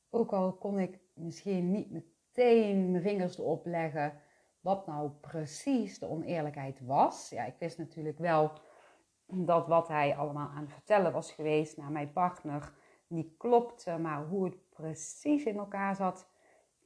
Ook 0.09 0.33
al 0.33 0.53
kon 0.53 0.79
ik 0.79 0.99
misschien 1.13 1.71
niet 1.71 1.91
meteen 1.91 2.91
mijn 2.91 3.03
vingers 3.03 3.37
erop 3.37 3.65
leggen 3.65 4.21
wat 4.59 4.87
nou 4.87 5.09
precies 5.09 5.99
de 5.99 6.09
oneerlijkheid 6.09 6.85
was. 6.85 7.29
Ja, 7.29 7.45
ik 7.45 7.55
wist 7.59 7.77
natuurlijk 7.77 8.17
wel 8.17 8.51
dat 9.25 9.67
wat 9.67 9.87
hij 9.87 10.15
allemaal 10.15 10.49
aan 10.49 10.61
het 10.61 10.71
vertellen 10.71 11.11
was 11.11 11.31
geweest 11.31 11.77
naar 11.77 11.91
mijn 11.91 12.11
partner 12.11 12.73
niet 13.13 13.37
klopte, 13.37 13.97
maar 13.97 14.25
hoe 14.25 14.45
het 14.45 14.69
precies 14.69 15.43
in 15.43 15.57
elkaar 15.57 15.95
zat, 15.95 16.29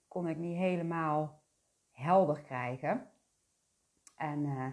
kon 0.07 0.27
ik 0.27 0.37
niet 0.37 0.57
helemaal 0.57 1.41
helder 1.91 2.41
krijgen. 2.41 3.09
En 4.15 4.45
uh, 4.45 4.67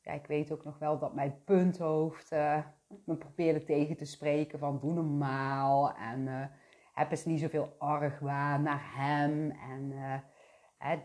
ja, 0.00 0.12
ik 0.12 0.26
weet 0.26 0.52
ook 0.52 0.64
nog 0.64 0.78
wel 0.78 0.98
dat 0.98 1.14
mijn 1.14 1.44
punthoofd 1.44 2.32
uh, 2.32 2.62
me 3.04 3.16
probeerde 3.16 3.64
tegen 3.64 3.96
te 3.96 4.04
spreken 4.04 4.58
van 4.58 4.78
doe 4.78 4.92
normaal 4.92 5.94
en 5.94 6.26
uh, 6.26 6.46
heb 6.92 7.10
eens 7.10 7.24
niet 7.24 7.40
zoveel 7.40 7.74
argwaan 7.78 8.62
naar 8.62 8.92
hem. 8.94 9.50
En 9.50 9.92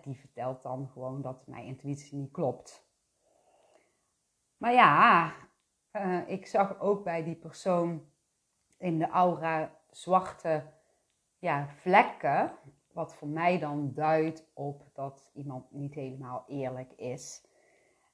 die 0.04 0.16
vertelt 0.16 0.64
dan 0.64 0.90
gewoon 0.94 1.22
dat 1.22 1.48
mijn 1.48 1.66
intuïtie 1.66 2.18
niet 2.18 2.32
klopt. 2.32 2.90
Maar 4.58 4.74
ja, 4.74 5.34
ik 6.28 6.46
zag 6.46 6.80
ook 6.80 7.04
bij 7.04 7.24
die 7.24 7.36
persoon 7.36 8.12
in 8.78 9.00
de 9.00 9.08
aura 9.08 9.81
zwarte 9.92 10.64
ja, 11.40 11.68
vlekken, 11.68 12.52
wat 12.94 13.16
voor 13.16 13.28
mij 13.28 13.60
dan 13.60 13.94
duidt 13.94 14.52
op 14.54 14.84
dat 14.94 15.30
iemand 15.34 15.72
niet 15.72 15.94
helemaal 15.94 16.46
eerlijk 16.48 16.92
is. 16.92 17.46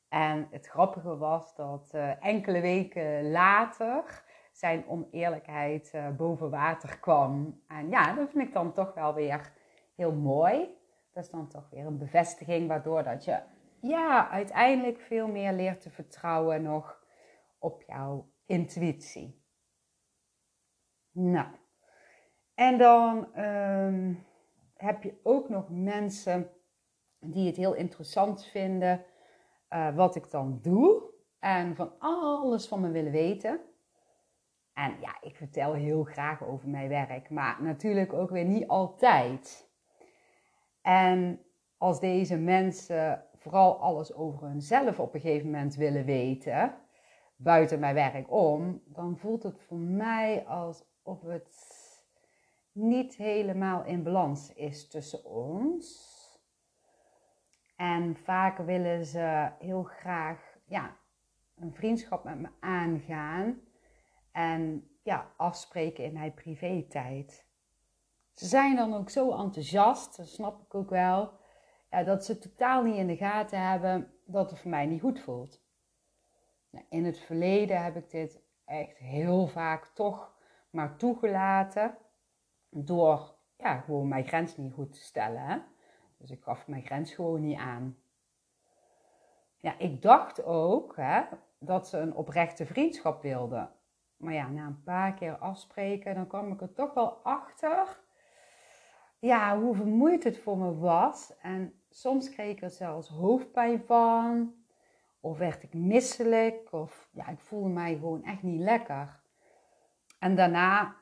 En 0.09 0.47
het 0.51 0.67
grappige 0.67 1.17
was 1.17 1.55
dat 1.55 1.91
uh, 1.95 2.25
enkele 2.25 2.61
weken 2.61 3.31
later 3.31 4.23
zijn 4.51 4.87
oneerlijkheid 4.87 5.91
uh, 5.95 6.09
boven 6.09 6.49
water 6.49 6.99
kwam. 6.99 7.61
En 7.67 7.89
ja, 7.89 8.13
dat 8.13 8.29
vind 8.29 8.47
ik 8.47 8.53
dan 8.53 8.73
toch 8.73 8.93
wel 8.93 9.13
weer 9.13 9.53
heel 9.95 10.13
mooi. 10.13 10.75
Dat 11.13 11.23
is 11.23 11.29
dan 11.29 11.47
toch 11.47 11.69
weer 11.69 11.85
een 11.85 11.97
bevestiging 11.97 12.67
waardoor 12.67 13.03
dat 13.03 13.25
je 13.25 13.39
ja, 13.81 14.29
uiteindelijk 14.29 14.99
veel 14.99 15.27
meer 15.27 15.53
leert 15.53 15.81
te 15.81 15.89
vertrouwen 15.89 16.61
nog 16.61 17.05
op 17.59 17.83
jouw 17.83 18.29
intuïtie. 18.45 19.45
Nou, 21.11 21.47
en 22.57 22.77
dan 22.77 23.41
um, 23.43 24.25
heb 24.73 25.03
je 25.03 25.19
ook 25.23 25.49
nog 25.49 25.69
mensen 25.69 26.49
die 27.19 27.47
het 27.47 27.55
heel 27.55 27.73
interessant 27.73 28.45
vinden 28.45 29.03
uh, 29.69 29.95
wat 29.95 30.15
ik 30.15 30.31
dan 30.31 30.59
doe 30.61 31.03
en 31.39 31.75
van 31.75 31.91
alles 31.99 32.67
van 32.67 32.81
me 32.81 32.89
willen 32.89 33.11
weten. 33.11 33.59
En 34.73 34.95
ja, 35.01 35.17
ik 35.21 35.35
vertel 35.35 35.73
heel 35.73 36.03
graag 36.03 36.43
over 36.43 36.69
mijn 36.69 36.89
werk, 36.89 37.29
maar 37.29 37.63
natuurlijk 37.63 38.13
ook 38.13 38.29
weer 38.29 38.45
niet 38.45 38.67
altijd. 38.67 39.69
En 40.81 41.41
als 41.77 41.99
deze 41.99 42.37
mensen 42.37 43.23
vooral 43.33 43.79
alles 43.79 44.13
over 44.13 44.47
hunzelf 44.47 44.99
op 44.99 45.13
een 45.13 45.21
gegeven 45.21 45.51
moment 45.51 45.75
willen 45.75 46.05
weten, 46.05 46.75
buiten 47.35 47.79
mijn 47.79 47.95
werk 47.95 48.31
om, 48.31 48.81
dan 48.85 49.17
voelt 49.17 49.43
het 49.43 49.59
voor 49.59 49.77
mij 49.77 50.45
alsof 50.47 51.21
het 51.21 51.66
niet 52.77 53.15
helemaal 53.15 53.83
in 53.83 54.03
balans 54.03 54.53
is 54.53 54.87
tussen 54.87 55.25
ons. 55.25 56.15
En 57.75 58.15
vaak 58.15 58.57
willen 58.57 59.05
ze 59.05 59.51
heel 59.59 59.83
graag 59.83 60.57
ja, 60.65 60.97
een 61.55 61.73
vriendschap 61.73 62.23
met 62.23 62.39
me 62.39 62.49
aangaan 62.59 63.61
en 64.31 64.89
ja, 65.03 65.31
afspreken 65.37 66.03
in 66.03 66.13
mijn 66.13 66.33
privé-tijd. 66.33 67.45
Ze 68.33 68.45
zijn 68.45 68.75
dan 68.75 68.93
ook 68.93 69.09
zo 69.09 69.31
enthousiast, 69.31 70.17
dat 70.17 70.27
snap 70.27 70.61
ik 70.61 70.75
ook 70.75 70.89
wel, 70.89 71.31
ja, 71.89 72.03
dat 72.03 72.25
ze 72.25 72.39
totaal 72.39 72.83
niet 72.83 72.95
in 72.95 73.07
de 73.07 73.17
gaten 73.17 73.67
hebben 73.67 74.13
dat 74.25 74.49
het 74.49 74.59
voor 74.59 74.69
mij 74.69 74.85
niet 74.85 75.01
goed 75.01 75.19
voelt. 75.19 75.65
Nou, 76.69 76.85
in 76.89 77.05
het 77.05 77.19
verleden 77.19 77.83
heb 77.83 77.95
ik 77.95 78.09
dit 78.09 78.41
echt 78.65 78.97
heel 78.97 79.47
vaak 79.47 79.85
toch 79.85 80.35
maar 80.69 80.97
toegelaten 80.97 81.97
door 82.69 83.35
ja, 83.57 83.79
gewoon 83.79 84.07
mijn 84.07 84.27
grens 84.27 84.57
niet 84.57 84.73
goed 84.73 84.93
te 84.93 84.99
stellen. 84.99 85.41
Hè? 85.41 85.57
Dus 86.17 86.31
ik 86.31 86.43
gaf 86.43 86.67
mijn 86.67 86.85
grens 86.85 87.13
gewoon 87.13 87.41
niet 87.41 87.59
aan. 87.59 87.97
Ja, 89.57 89.77
ik 89.77 90.01
dacht 90.01 90.43
ook 90.43 90.95
hè, 90.95 91.23
dat 91.59 91.87
ze 91.87 91.97
een 91.97 92.15
oprechte 92.15 92.65
vriendschap 92.65 93.21
wilden. 93.21 93.71
Maar 94.17 94.33
ja, 94.33 94.47
na 94.47 94.65
een 94.65 94.83
paar 94.83 95.13
keer 95.13 95.37
afspreken, 95.37 96.15
dan 96.15 96.27
kwam 96.27 96.51
ik 96.51 96.61
er 96.61 96.73
toch 96.73 96.93
wel 96.93 97.09
achter 97.23 98.05
ja, 99.19 99.59
hoe 99.59 99.75
vermoeid 99.75 100.23
het 100.23 100.39
voor 100.39 100.57
me 100.57 100.75
was. 100.77 101.33
En 101.41 101.81
soms 101.89 102.29
kreeg 102.29 102.51
ik 102.51 102.61
er 102.61 102.69
zelfs 102.69 103.09
hoofdpijn 103.09 103.83
van. 103.85 104.55
Of 105.19 105.37
werd 105.37 105.63
ik 105.63 105.73
misselijk. 105.73 106.71
Of 106.71 107.09
ja, 107.11 107.27
ik 107.27 107.39
voelde 107.39 107.69
mij 107.69 107.93
gewoon 107.93 108.23
echt 108.23 108.43
niet 108.43 108.61
lekker. 108.61 109.19
En 110.19 110.35
daarna, 110.35 110.95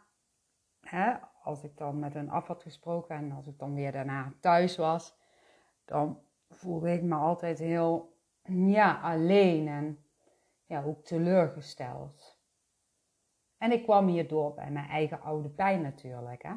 hè, 0.82 1.14
als 1.46 1.64
ik 1.64 1.78
dan 1.78 2.00
met 2.00 2.14
hun 2.14 2.30
af 2.30 2.48
had 2.48 2.62
gesproken 2.62 3.16
en 3.16 3.32
als 3.32 3.48
ik 3.48 3.60
dan 3.60 3.74
weer 3.74 3.92
daarna 3.92 4.34
thuis 4.40 4.78
was, 4.78 5.18
dan 5.86 6.20
voelde 6.50 6.94
ik 6.94 7.02
me 7.02 7.16
altijd 7.16 7.60
heel 7.60 8.18
ja, 8.44 9.00
alleen 9.02 9.68
en 9.68 10.06
ja, 10.66 10.84
ook 10.84 11.04
teleurgesteld. 11.04 12.40
En 13.58 13.72
ik 13.72 13.84
kwam 13.84 14.08
hierdoor 14.08 14.54
bij 14.54 14.72
mijn 14.72 14.88
eigen 14.88 15.22
oude 15.22 15.50
pijn 15.50 15.82
natuurlijk. 15.82 16.44
Hè? 16.44 16.54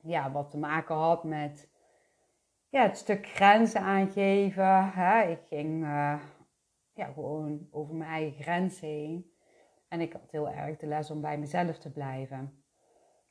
Ja, 0.00 0.32
wat 0.32 0.50
te 0.50 0.58
maken 0.58 0.94
had 0.94 1.24
met 1.24 1.70
ja, 2.68 2.82
het 2.82 2.96
stuk 2.96 3.26
grenzen 3.26 3.80
aangeven. 3.80 4.90
Hè? 4.92 5.22
Ik 5.22 5.40
ging 5.48 5.82
uh, 5.82 6.22
ja, 6.92 7.06
gewoon 7.12 7.68
over 7.70 7.94
mijn 7.94 8.10
eigen 8.10 8.42
grenzen 8.42 8.88
heen. 8.88 9.32
En 9.88 10.00
ik 10.00 10.12
had 10.12 10.30
heel 10.30 10.48
erg 10.48 10.76
de 10.76 10.86
les 10.86 11.10
om 11.10 11.20
bij 11.20 11.38
mezelf 11.38 11.78
te 11.78 11.92
blijven. 11.92 12.63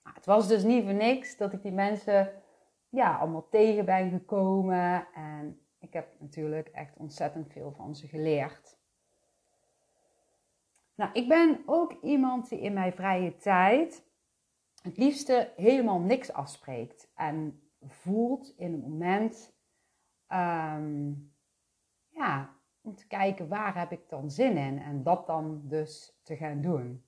Maar 0.04 0.14
het 0.14 0.26
was 0.26 0.48
dus 0.48 0.64
niet 0.64 0.84
voor 0.84 0.94
niks 0.94 1.38
dat 1.38 1.54
ik 1.54 1.62
die 1.62 1.72
mensen 1.72 2.32
ja, 2.90 3.18
allemaal 3.18 3.50
tegen 3.50 3.86
ben 3.86 4.10
gekomen. 4.10 5.08
En 5.14 5.60
ik 5.80 5.94
heb 5.94 6.08
natuurlijk 6.20 6.68
echt 6.68 6.98
ontzettend 6.98 7.52
veel 7.52 7.72
van 7.72 7.96
ze 7.96 8.08
geleerd. 8.08 8.78
Nou, 10.96 11.12
ik 11.14 11.28
ben 11.28 11.64
ook 11.66 11.94
iemand 12.02 12.50
die 12.50 12.60
in 12.60 12.74
mijn 12.74 12.94
vrije 12.94 13.38
tijd 13.38 14.04
het 14.82 14.98
liefste 14.98 15.54
helemaal 15.56 16.00
niks 16.00 16.34
afspreekt. 16.34 17.12
En 17.16 17.62
voelt 17.82 18.54
in 18.58 18.74
een 18.74 18.80
moment, 18.80 19.54
um, 20.28 21.34
ja, 22.10 22.56
om 22.82 22.96
te 22.96 23.08
kijken 23.08 23.48
waar 23.48 23.78
heb 23.78 23.92
ik 23.92 24.10
dan 24.10 24.32
zin 24.32 24.58
in. 24.58 24.80
En 24.80 25.04
dat 25.04 25.28
dan 25.28 25.62
dus 25.64 26.20
te 26.24 26.36
gaan 26.36 26.62
doen. 26.62 27.06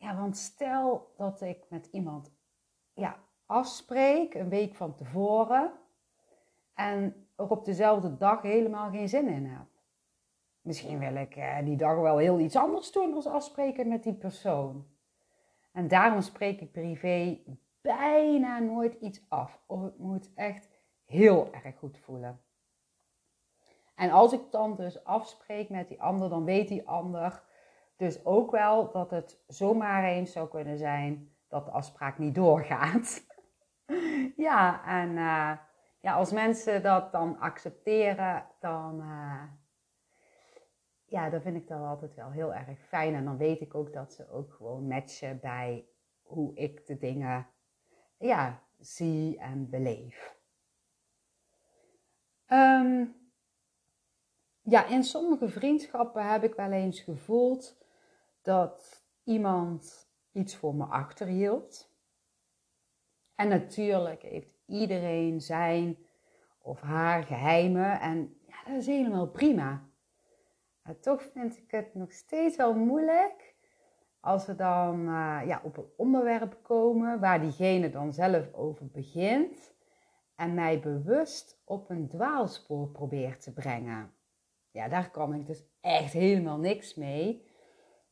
Ja, 0.00 0.16
want 0.16 0.36
stel 0.36 1.12
dat 1.16 1.40
ik 1.40 1.64
met 1.68 1.88
iemand 1.92 2.32
ja, 2.94 3.18
afspreek 3.46 4.34
een 4.34 4.48
week 4.48 4.74
van 4.74 4.94
tevoren 4.94 5.72
en 6.74 7.26
er 7.36 7.50
op 7.50 7.64
dezelfde 7.64 8.16
dag 8.16 8.42
helemaal 8.42 8.90
geen 8.90 9.08
zin 9.08 9.28
in 9.28 9.46
heb. 9.46 9.66
Misschien 10.60 10.98
wil 10.98 11.14
ik 11.14 11.36
eh, 11.36 11.58
die 11.64 11.76
dag 11.76 11.96
wel 11.96 12.18
heel 12.18 12.38
iets 12.38 12.56
anders 12.56 12.92
doen 12.92 13.14
als 13.14 13.26
afspreken 13.26 13.88
met 13.88 14.02
die 14.02 14.14
persoon. 14.14 14.86
En 15.72 15.88
daarom 15.88 16.20
spreek 16.20 16.60
ik 16.60 16.72
privé 16.72 17.38
bijna 17.80 18.58
nooit 18.58 18.94
iets 18.94 19.24
af. 19.28 19.60
Of 19.66 19.82
het 19.82 19.98
moet 19.98 20.30
echt 20.34 20.68
heel 21.04 21.52
erg 21.52 21.78
goed 21.78 21.98
voelen. 21.98 22.40
En 23.94 24.10
als 24.10 24.32
ik 24.32 24.50
dan 24.50 24.76
dus 24.76 25.04
afspreek 25.04 25.68
met 25.68 25.88
die 25.88 26.02
ander, 26.02 26.28
dan 26.28 26.44
weet 26.44 26.68
die 26.68 26.88
ander 26.88 27.42
dus 28.00 28.24
ook 28.24 28.50
wel 28.50 28.90
dat 28.90 29.10
het 29.10 29.42
zomaar 29.46 30.04
eens 30.04 30.32
zou 30.32 30.48
kunnen 30.48 30.78
zijn 30.78 31.34
dat 31.48 31.64
de 31.64 31.70
afspraak 31.70 32.18
niet 32.18 32.34
doorgaat. 32.34 33.26
ja, 34.48 34.86
en 34.86 35.08
uh, 35.10 35.52
ja, 36.00 36.14
als 36.14 36.32
mensen 36.32 36.82
dat 36.82 37.12
dan 37.12 37.38
accepteren, 37.38 38.46
dan, 38.60 39.00
uh, 39.00 39.42
ja, 41.04 41.30
dan 41.30 41.40
vind 41.40 41.56
ik 41.56 41.68
dat 41.68 41.80
altijd 41.80 42.14
wel 42.14 42.30
heel 42.30 42.54
erg 42.54 42.78
fijn. 42.78 43.14
En 43.14 43.24
dan 43.24 43.36
weet 43.36 43.60
ik 43.60 43.74
ook 43.74 43.92
dat 43.92 44.12
ze 44.12 44.30
ook 44.30 44.52
gewoon 44.52 44.86
matchen 44.86 45.40
bij 45.40 45.86
hoe 46.22 46.54
ik 46.54 46.86
de 46.86 46.98
dingen 46.98 47.46
ja, 48.18 48.62
zie 48.78 49.38
en 49.38 49.70
beleef. 49.70 50.38
Um, 52.46 53.14
ja, 54.62 54.86
in 54.86 55.04
sommige 55.04 55.48
vriendschappen 55.48 56.30
heb 56.30 56.44
ik 56.44 56.54
wel 56.54 56.70
eens 56.70 57.00
gevoeld 57.00 57.79
dat 58.42 59.04
iemand 59.24 60.10
iets 60.32 60.56
voor 60.56 60.74
me 60.74 60.84
achterhield. 60.84 61.90
En 63.34 63.48
natuurlijk 63.48 64.22
heeft 64.22 64.54
iedereen 64.66 65.40
zijn 65.40 65.98
of 66.62 66.80
haar 66.80 67.24
geheimen 67.24 68.00
en 68.00 68.40
ja, 68.46 68.64
dat 68.66 68.80
is 68.80 68.86
helemaal 68.86 69.28
prima. 69.28 69.88
Toch 71.00 71.22
vind 71.22 71.56
ik 71.56 71.70
het 71.70 71.94
nog 71.94 72.12
steeds 72.12 72.56
wel 72.56 72.74
moeilijk 72.74 73.54
als 74.20 74.46
we 74.46 74.54
dan 74.54 75.00
uh, 75.00 75.40
ja, 75.46 75.60
op 75.62 75.76
een 75.76 75.90
onderwerp 75.96 76.58
komen 76.62 77.20
waar 77.20 77.40
diegene 77.40 77.90
dan 77.90 78.12
zelf 78.12 78.52
over 78.52 78.86
begint 78.86 79.74
en 80.34 80.54
mij 80.54 80.80
bewust 80.80 81.60
op 81.64 81.90
een 81.90 82.08
dwaalspoor 82.08 82.88
probeert 82.88 83.42
te 83.42 83.52
brengen. 83.52 84.12
Ja, 84.70 84.88
daar 84.88 85.10
kan 85.10 85.34
ik 85.34 85.46
dus 85.46 85.64
echt 85.80 86.12
helemaal 86.12 86.58
niks 86.58 86.94
mee. 86.94 87.48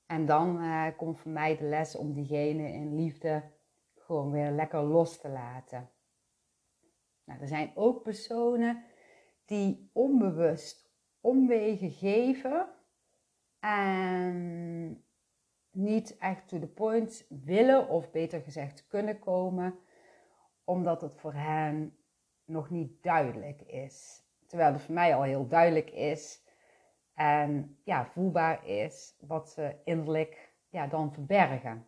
En 0.09 0.27
dan 0.27 0.62
uh, 0.62 0.87
komt 0.97 1.18
voor 1.18 1.31
mij 1.31 1.57
de 1.57 1.64
les 1.64 1.97
om 1.97 2.12
diegene 2.12 2.73
in 2.73 2.94
liefde 2.94 3.42
gewoon 3.94 4.31
weer 4.31 4.51
lekker 4.51 4.83
los 4.83 5.21
te 5.21 5.29
laten. 5.29 5.90
Nou, 7.25 7.40
er 7.40 7.49
zijn 7.49 7.73
ook 7.75 8.03
personen 8.03 8.85
die 9.44 9.90
onbewust 9.92 10.90
omwegen 11.21 11.90
geven 11.90 12.68
en 13.61 15.05
niet 15.71 16.16
echt 16.16 16.49
to 16.49 16.59
the 16.59 16.66
point 16.66 17.27
willen, 17.29 17.88
of 17.88 18.11
beter 18.11 18.40
gezegd 18.40 18.87
kunnen 18.87 19.18
komen, 19.18 19.79
omdat 20.64 21.01
het 21.01 21.14
voor 21.14 21.35
hen 21.35 21.97
nog 22.44 22.71
niet 22.71 23.03
duidelijk 23.03 23.62
is. 23.62 24.23
Terwijl 24.47 24.73
het 24.73 24.83
voor 24.83 24.94
mij 24.94 25.14
al 25.14 25.23
heel 25.23 25.49
duidelijk 25.49 25.90
is 25.90 26.47
en 27.18 27.78
ja, 27.85 28.07
voelbaar 28.07 28.66
is 28.66 29.16
wat 29.20 29.50
ze 29.50 29.76
innerlijk 29.85 30.52
ja, 30.68 30.87
dan 30.87 31.12
verbergen. 31.12 31.87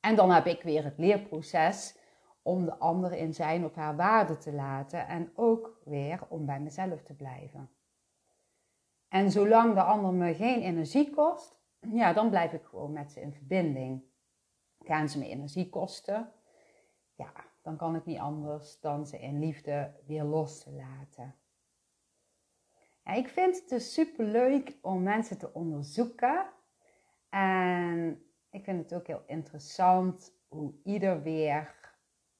En 0.00 0.16
dan 0.16 0.30
heb 0.30 0.46
ik 0.46 0.62
weer 0.62 0.84
het 0.84 0.98
leerproces 0.98 1.98
om 2.42 2.64
de 2.64 2.76
ander 2.76 3.12
in 3.12 3.34
zijn 3.34 3.64
of 3.64 3.74
haar 3.74 3.96
waarde 3.96 4.38
te 4.38 4.52
laten 4.52 5.06
en 5.08 5.32
ook 5.34 5.80
weer 5.84 6.20
om 6.28 6.46
bij 6.46 6.60
mezelf 6.60 7.02
te 7.02 7.14
blijven. 7.14 7.70
En 9.08 9.30
zolang 9.30 9.74
de 9.74 9.82
ander 9.82 10.12
me 10.12 10.34
geen 10.34 10.62
energie 10.62 11.10
kost, 11.10 11.56
ja, 11.80 12.12
dan 12.12 12.30
blijf 12.30 12.52
ik 12.52 12.64
gewoon 12.64 12.92
met 12.92 13.12
ze 13.12 13.20
in 13.20 13.32
verbinding. 13.32 14.02
Gaan 14.78 15.08
ze 15.08 15.18
me 15.18 15.28
energie 15.28 15.68
kosten, 15.68 16.32
ja, 17.14 17.32
dan 17.62 17.76
kan 17.76 17.96
ik 17.96 18.04
niet 18.04 18.18
anders 18.18 18.80
dan 18.80 19.06
ze 19.06 19.18
in 19.18 19.38
liefde 19.38 19.92
weer 20.06 20.24
los 20.24 20.62
te 20.62 20.72
laten. 20.72 21.34
Ja, 23.06 23.12
ik 23.12 23.28
vind 23.28 23.56
het 23.56 23.68
dus 23.68 23.92
super 23.92 24.24
leuk 24.24 24.76
om 24.80 25.02
mensen 25.02 25.38
te 25.38 25.52
onderzoeken. 25.52 26.46
En 27.28 28.22
ik 28.50 28.64
vind 28.64 28.82
het 28.82 28.94
ook 28.94 29.06
heel 29.06 29.22
interessant 29.26 30.32
hoe 30.48 30.74
ieder 30.84 31.22
weer 31.22 31.74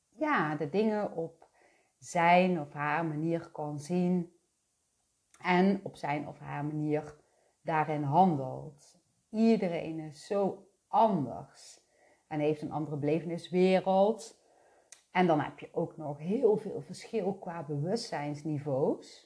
ja, 0.09 0.55
de 0.55 0.69
dingen 0.69 1.13
op 1.13 1.49
zijn 1.99 2.61
of 2.61 2.73
haar 2.73 3.05
manier 3.05 3.51
kan 3.51 3.79
zien. 3.79 4.39
En 5.41 5.81
op 5.83 5.97
zijn 5.97 6.29
of 6.29 6.39
haar 6.39 6.65
manier 6.65 7.17
daarin 7.63 8.03
handelt. 8.03 8.99
Iedereen 9.31 10.01
is 10.01 10.27
zo 10.27 10.69
anders 10.87 11.81
en 12.27 12.41
heeft 12.41 12.63
een 12.63 12.73
andere 12.73 12.97
beleveniswereld. 12.97 14.41
En 15.11 15.27
dan 15.27 15.41
heb 15.41 15.59
je 15.59 15.69
ook 15.73 15.97
nog 15.97 16.19
heel 16.19 16.57
veel 16.57 16.81
verschil 16.81 17.35
qua 17.35 17.63
bewustzijnsniveaus. 17.63 19.26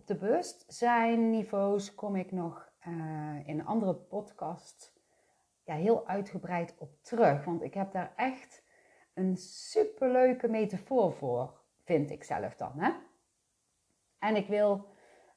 Op 0.00 0.06
de 0.06 0.14
bewustzijnniveaus 0.16 1.94
kom 1.94 2.16
ik 2.16 2.32
nog 2.32 2.72
uh, 2.88 3.48
in 3.48 3.58
een 3.58 3.66
andere 3.66 3.94
podcast 3.94 4.92
ja, 5.64 5.74
heel 5.74 6.06
uitgebreid 6.06 6.74
op 6.78 7.02
terug. 7.02 7.44
Want 7.44 7.62
ik 7.62 7.74
heb 7.74 7.92
daar 7.92 8.12
echt 8.16 8.64
een 9.14 9.36
superleuke 9.36 10.48
metafoor 10.48 11.12
voor, 11.12 11.60
vind 11.84 12.10
ik 12.10 12.24
zelf 12.24 12.56
dan. 12.56 12.72
Hè? 12.76 12.90
En 14.18 14.36
ik 14.36 14.46
wil 14.46 14.86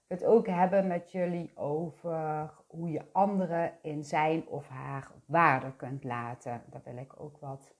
het 0.07 0.23
ook 0.23 0.47
hebben 0.47 0.87
met 0.87 1.11
jullie 1.11 1.57
over 1.57 2.53
hoe 2.67 2.91
je 2.91 3.11
anderen 3.11 3.77
in 3.81 4.03
zijn 4.03 4.47
of 4.47 4.67
haar 4.67 5.11
waarde 5.25 5.75
kunt 5.75 6.03
laten. 6.03 6.63
Daar 6.69 6.81
wil 6.83 6.97
ik 6.97 7.19
ook 7.19 7.37
wat 7.37 7.75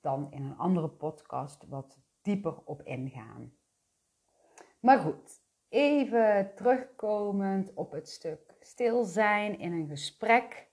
dan 0.00 0.32
in 0.32 0.44
een 0.44 0.58
andere 0.58 0.88
podcast 0.88 1.68
wat 1.68 1.98
dieper 2.22 2.56
op 2.64 2.82
ingaan. 2.82 3.52
Maar 4.80 4.98
goed, 4.98 5.44
even 5.68 6.54
terugkomend 6.54 7.74
op 7.74 7.92
het 7.92 8.08
stuk 8.08 8.54
stil 8.60 9.04
zijn 9.04 9.58
in 9.58 9.72
een 9.72 9.88
gesprek. 9.88 10.68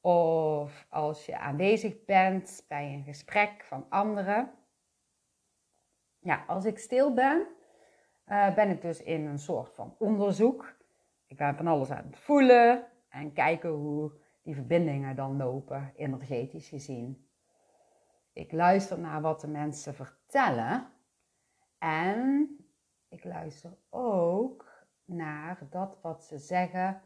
Of 0.00 0.86
als 0.90 1.26
je 1.26 1.38
aanwezig 1.38 2.04
bent 2.04 2.64
bij 2.68 2.92
een 2.92 3.04
gesprek 3.04 3.64
van 3.64 3.86
anderen. 3.88 4.50
Ja, 6.18 6.44
als 6.46 6.64
ik 6.64 6.78
stil 6.78 7.14
ben, 7.14 7.46
uh, 8.26 8.54
ben 8.54 8.70
ik 8.70 8.82
dus 8.82 9.02
in 9.02 9.26
een 9.26 9.38
soort 9.38 9.74
van 9.74 9.94
onderzoek. 9.98 10.74
Ik 11.26 11.36
ben 11.36 11.56
van 11.56 11.66
alles 11.66 11.90
aan 11.90 12.06
het 12.06 12.18
voelen 12.18 12.86
en 13.08 13.32
kijken 13.32 13.70
hoe 13.70 14.12
die 14.42 14.54
verbindingen 14.54 15.16
dan 15.16 15.36
lopen, 15.36 15.92
energetisch 15.96 16.68
gezien. 16.68 17.28
Ik 18.32 18.52
luister 18.52 18.98
naar 18.98 19.20
wat 19.20 19.40
de 19.40 19.48
mensen 19.48 19.94
vertellen. 19.94 20.86
En 21.78 22.56
ik 23.12 23.24
luister 23.24 23.76
ook 23.90 24.86
naar 25.04 25.66
dat 25.70 25.98
wat 26.00 26.24
ze 26.24 26.38
zeggen. 26.38 27.02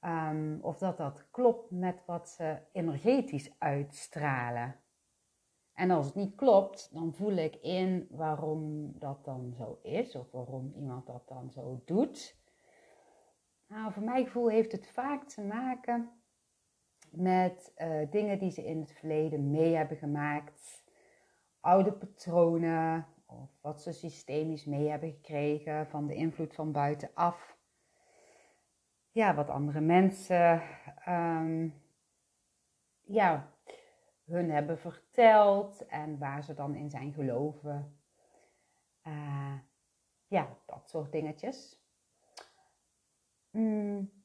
Um, 0.00 0.58
of 0.62 0.78
dat 0.78 0.96
dat 0.96 1.30
klopt 1.30 1.70
met 1.70 2.02
wat 2.06 2.28
ze 2.28 2.58
energetisch 2.72 3.54
uitstralen. 3.58 4.80
En 5.72 5.90
als 5.90 6.06
het 6.06 6.14
niet 6.14 6.34
klopt, 6.34 6.90
dan 6.92 7.14
voel 7.14 7.32
ik 7.32 7.56
in 7.56 8.06
waarom 8.10 8.92
dat 8.98 9.24
dan 9.24 9.54
zo 9.58 9.78
is. 9.82 10.14
Of 10.14 10.30
waarom 10.30 10.72
iemand 10.76 11.06
dat 11.06 11.28
dan 11.28 11.50
zo 11.50 11.82
doet. 11.84 12.36
Nou, 13.66 13.92
voor 13.92 14.02
mijn 14.02 14.24
gevoel 14.24 14.48
heeft 14.48 14.72
het 14.72 14.86
vaak 14.86 15.28
te 15.28 15.42
maken 15.42 16.10
met 17.10 17.72
uh, 17.76 18.10
dingen 18.10 18.38
die 18.38 18.50
ze 18.50 18.64
in 18.64 18.80
het 18.80 18.92
verleden 18.92 19.50
mee 19.50 19.74
hebben 19.74 19.96
gemaakt. 19.96 20.84
Oude 21.60 21.92
patronen 21.92 23.06
of 23.26 23.50
wat 23.60 23.82
ze 23.82 23.92
systemisch 23.92 24.64
mee 24.64 24.88
hebben 24.88 25.10
gekregen 25.10 25.86
van 25.86 26.06
de 26.06 26.14
invloed 26.14 26.54
van 26.54 26.72
buitenaf. 26.72 27.56
Ja, 29.10 29.34
wat 29.34 29.48
andere 29.48 29.80
mensen 29.80 30.62
um, 31.08 31.82
ja, 33.02 33.52
hun 34.24 34.50
hebben 34.50 34.78
verteld 34.78 35.86
en 35.86 36.18
waar 36.18 36.44
ze 36.44 36.54
dan 36.54 36.74
in 36.74 36.90
zijn 36.90 37.12
geloven. 37.12 38.00
Uh, 39.06 39.54
ja, 40.26 40.56
dat 40.66 40.88
soort 40.88 41.12
dingetjes. 41.12 41.80
Mm. 43.50 44.24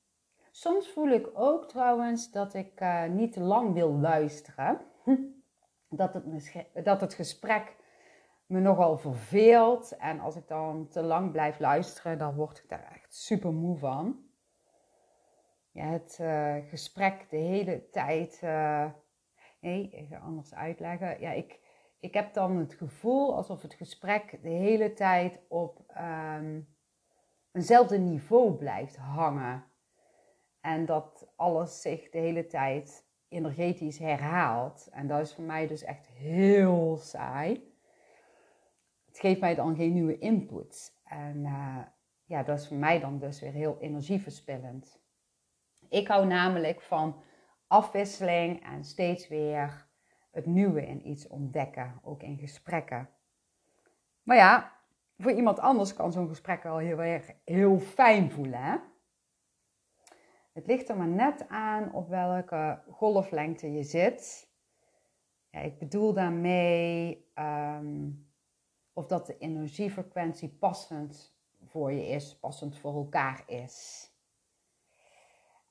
Soms 0.52 0.90
voel 0.90 1.08
ik 1.08 1.30
ook 1.34 1.68
trouwens 1.68 2.32
dat 2.32 2.54
ik 2.54 2.82
uh, 2.82 3.06
niet 3.06 3.34
te 3.34 3.40
lang 3.40 3.74
wil 3.74 3.94
luisteren. 3.94 4.82
Dat 5.94 6.14
het, 6.14 6.86
dat 6.86 7.02
het 7.02 7.14
gesprek 7.14 7.76
me 8.52 8.60
nogal 8.60 8.98
verveelt. 8.98 9.98
En 9.98 10.20
als 10.20 10.36
ik 10.36 10.48
dan 10.48 10.88
te 10.88 11.02
lang 11.02 11.32
blijf 11.32 11.60
luisteren, 11.60 12.18
dan 12.18 12.36
word 12.36 12.58
ik 12.58 12.70
daar 12.70 12.92
echt 12.94 13.16
super 13.16 13.54
moe 13.54 13.78
van. 13.78 14.30
Ja, 15.72 15.86
het 15.86 16.18
uh, 16.22 16.56
gesprek 16.70 17.30
de 17.30 17.38
hele 17.38 17.90
tijd. 17.90 18.42
Uh, 18.44 18.86
nee, 19.60 20.10
anders 20.24 20.54
uitleggen. 20.54 21.20
Ja, 21.20 21.32
ik, 21.32 21.60
ik 22.00 22.14
heb 22.14 22.34
dan 22.34 22.58
het 22.58 22.74
gevoel 22.74 23.36
alsof 23.36 23.62
het 23.62 23.74
gesprek 23.74 24.40
de 24.42 24.50
hele 24.50 24.94
tijd 24.94 25.40
op 25.48 25.84
um, 26.38 26.76
eenzelfde 27.52 27.98
niveau 27.98 28.54
blijft 28.54 28.96
hangen. 28.96 29.64
En 30.62 30.86
dat 30.86 31.32
alles 31.36 31.82
zich 31.82 32.10
de 32.10 32.18
hele 32.18 32.48
tijd 32.48 33.06
energetisch 33.28 33.98
herhaalt. 33.98 34.90
En 34.92 35.08
dat 35.08 35.20
is 35.20 35.34
voor 35.34 35.44
mij 35.44 35.68
dus 35.68 35.84
echt 35.84 36.08
heel 36.08 36.98
saai. 36.98 37.71
Het 39.12 39.20
geeft 39.20 39.40
mij 39.40 39.56
dan 39.56 39.76
geen 39.76 39.94
nieuwe 39.94 40.18
input. 40.18 41.00
En 41.04 41.38
uh, 41.38 41.78
ja, 42.26 42.44
dat 42.44 42.60
is 42.60 42.68
voor 42.68 42.78
mij 42.78 43.00
dan 43.00 43.20
dus 43.20 43.42
weer 43.42 43.52
heel 43.52 43.78
energieverspillend. 43.80 45.02
Ik 45.90 46.08
hou 46.08 46.26
namelijk 46.26 46.82
van 46.82 47.22
afwisseling 47.68 48.64
en 48.64 48.84
steeds 48.84 49.28
weer 49.28 49.88
het 50.32 50.46
nieuwe 50.46 50.86
in 50.86 51.08
iets 51.08 51.28
ontdekken, 51.28 52.00
ook 52.04 52.24
in 52.24 52.38
gesprekken. 52.38 53.10
Maar 54.24 54.38
ja, 54.38 54.78
voor 55.18 55.32
iemand 55.32 55.60
anders 55.60 55.94
kan 55.94 56.12
zo'n 56.12 56.28
gesprek 56.28 56.64
wel 56.64 56.78
heel, 56.78 57.02
erg 57.02 57.32
heel 57.46 57.80
fijn 57.80 58.32
voelen. 58.32 58.64
Hè? 58.64 58.78
Het 60.54 60.68
ligt 60.68 60.90
er 60.90 60.98
maar 60.98 61.08
net 61.08 61.48
aan 61.48 61.94
op 61.94 62.10
welke 62.10 62.82
golflengte 62.90 63.72
je 63.72 63.84
zit. 63.84 64.50
Ja, 65.50 65.60
ik 65.60 65.80
bedoel 65.80 66.14
daarmee 66.14 67.26
um, 67.36 68.31
of 68.94 69.08
dat 69.08 69.26
de 69.26 69.38
energiefrequentie 69.38 70.50
passend 70.50 71.36
voor 71.66 71.92
je 71.92 72.08
is, 72.08 72.40
passend 72.40 72.78
voor 72.78 72.96
elkaar 72.96 73.44
is. 73.46 74.10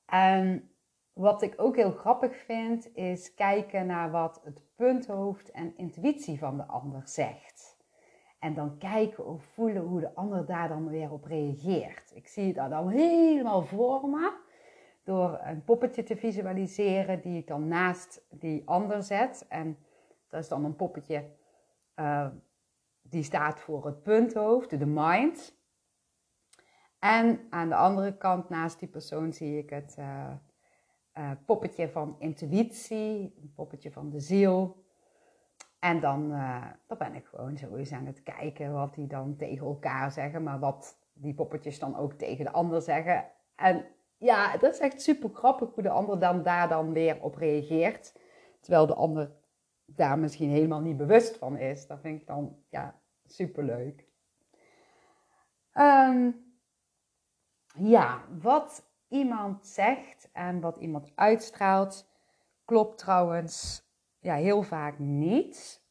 En 0.05 0.71
wat 1.13 1.41
ik 1.41 1.53
ook 1.57 1.75
heel 1.75 1.91
grappig 1.91 2.35
vind, 2.35 2.95
is 2.95 3.33
kijken 3.33 3.85
naar 3.85 4.11
wat 4.11 4.41
het 4.43 4.61
punthoofd 4.75 5.51
en 5.51 5.77
intuïtie 5.77 6.39
van 6.39 6.57
de 6.57 6.65
ander 6.65 7.01
zegt. 7.05 7.77
En 8.39 8.53
dan 8.53 8.77
kijken 8.77 9.25
of 9.25 9.43
voelen 9.43 9.83
hoe 9.83 9.99
de 9.99 10.15
ander 10.15 10.45
daar 10.45 10.67
dan 10.67 10.89
weer 10.89 11.11
op 11.11 11.25
reageert. 11.25 12.11
Ik 12.15 12.27
zie 12.27 12.53
het 12.53 12.69
dan 12.69 12.89
helemaal 12.89 13.61
voor 13.61 14.09
me 14.09 14.33
door 15.03 15.39
een 15.43 15.63
poppetje 15.63 16.03
te 16.03 16.15
visualiseren 16.15 17.21
die 17.21 17.37
ik 17.37 17.47
dan 17.47 17.67
naast 17.67 18.25
die 18.29 18.61
ander 18.65 19.03
zet. 19.03 19.45
En 19.49 19.77
dat 20.29 20.41
is 20.41 20.47
dan 20.47 20.65
een 20.65 20.75
poppetje 20.75 21.25
uh, 21.95 22.27
die 23.11 23.23
staat 23.23 23.59
voor 23.59 23.85
het 23.85 24.03
punthoofd, 24.03 24.79
de 24.79 24.85
mind. 24.85 25.59
En 26.99 27.47
aan 27.49 27.69
de 27.69 27.75
andere 27.75 28.17
kant 28.17 28.49
naast 28.49 28.79
die 28.79 28.89
persoon 28.89 29.33
zie 29.33 29.57
ik 29.57 29.69
het 29.69 29.95
uh, 29.99 30.31
uh, 31.17 31.31
poppetje 31.45 31.89
van 31.89 32.15
intuïtie, 32.19 33.35
een 33.41 33.51
poppetje 33.55 33.91
van 33.91 34.09
de 34.09 34.19
ziel. 34.19 34.85
En 35.79 35.99
dan, 35.99 36.31
uh, 36.31 36.65
ben 36.97 37.15
ik 37.15 37.25
gewoon 37.25 37.57
zo 37.57 37.75
eens 37.75 37.91
aan 37.91 38.05
het 38.05 38.23
kijken 38.23 38.73
wat 38.73 38.93
die 38.93 39.07
dan 39.07 39.35
tegen 39.35 39.65
elkaar 39.65 40.11
zeggen, 40.11 40.43
maar 40.43 40.59
wat 40.59 40.97
die 41.13 41.33
poppetjes 41.33 41.79
dan 41.79 41.95
ook 41.97 42.13
tegen 42.13 42.45
de 42.45 42.51
ander 42.51 42.81
zeggen. 42.81 43.25
En 43.55 43.85
ja, 44.17 44.57
dat 44.57 44.73
is 44.73 44.79
echt 44.79 45.01
super 45.01 45.29
grappig 45.29 45.73
hoe 45.73 45.83
de 45.83 45.89
ander 45.89 46.19
dan 46.19 46.43
daar 46.43 46.67
dan 46.67 46.93
weer 46.93 47.21
op 47.21 47.35
reageert. 47.35 48.19
Terwijl 48.59 48.87
de 48.87 48.95
ander 48.95 49.31
daar 49.85 50.19
misschien 50.19 50.49
helemaal 50.49 50.81
niet 50.81 50.97
bewust 50.97 51.37
van 51.37 51.57
is. 51.57 51.87
Dat 51.87 51.99
vind 52.01 52.21
ik 52.21 52.27
dan 52.27 52.55
ja, 52.69 53.00
super 53.31 53.63
leuk. 53.63 54.05
Um, 55.73 56.53
ja, 57.77 58.21
wat 58.41 58.85
iemand 59.07 59.67
zegt 59.67 60.29
en 60.31 60.59
wat 60.59 60.77
iemand 60.77 61.11
uitstraalt, 61.15 62.09
klopt 62.65 62.97
trouwens 62.97 63.83
ja, 64.19 64.35
heel 64.35 64.61
vaak 64.61 64.99
niet. 64.99 65.81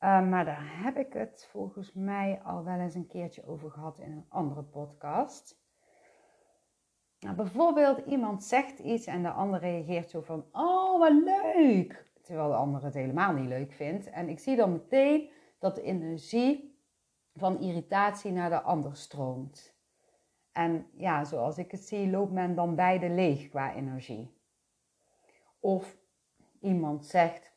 Uh, 0.00 0.28
maar 0.28 0.44
daar 0.44 0.82
heb 0.84 0.96
ik 0.96 1.12
het 1.12 1.48
volgens 1.50 1.92
mij 1.92 2.40
al 2.44 2.64
wel 2.64 2.78
eens 2.78 2.94
een 2.94 3.06
keertje 3.06 3.46
over 3.46 3.70
gehad 3.70 3.98
in 3.98 4.12
een 4.12 4.26
andere 4.28 4.62
podcast. 4.62 5.60
Nou, 7.18 7.36
bijvoorbeeld 7.36 8.06
iemand 8.06 8.44
zegt 8.44 8.78
iets 8.78 9.06
en 9.06 9.22
de 9.22 9.30
ander 9.30 9.60
reageert 9.60 10.10
zo 10.10 10.20
van, 10.20 10.44
oh 10.52 10.98
wat 10.98 11.12
leuk. 11.12 12.10
Terwijl 12.22 12.48
de 12.48 12.54
ander 12.54 12.84
het 12.84 12.94
helemaal 12.94 13.32
niet 13.32 13.48
leuk 13.48 13.72
vindt. 13.72 14.10
En 14.10 14.28
ik 14.28 14.38
zie 14.38 14.56
dan 14.56 14.72
meteen 14.72 15.30
dat 15.62 15.74
de 15.74 15.82
energie 15.82 16.78
van 17.34 17.60
irritatie 17.60 18.32
naar 18.32 18.50
de 18.50 18.60
ander 18.60 18.96
stroomt. 18.96 19.74
En 20.52 20.86
ja, 20.92 21.24
zoals 21.24 21.58
ik 21.58 21.70
het 21.70 21.86
zie, 21.86 22.10
loopt 22.10 22.32
men 22.32 22.54
dan 22.54 22.74
beide 22.74 23.08
leeg 23.08 23.48
qua 23.48 23.74
energie. 23.74 24.36
Of 25.60 25.96
iemand 26.60 27.06
zegt: 27.06 27.52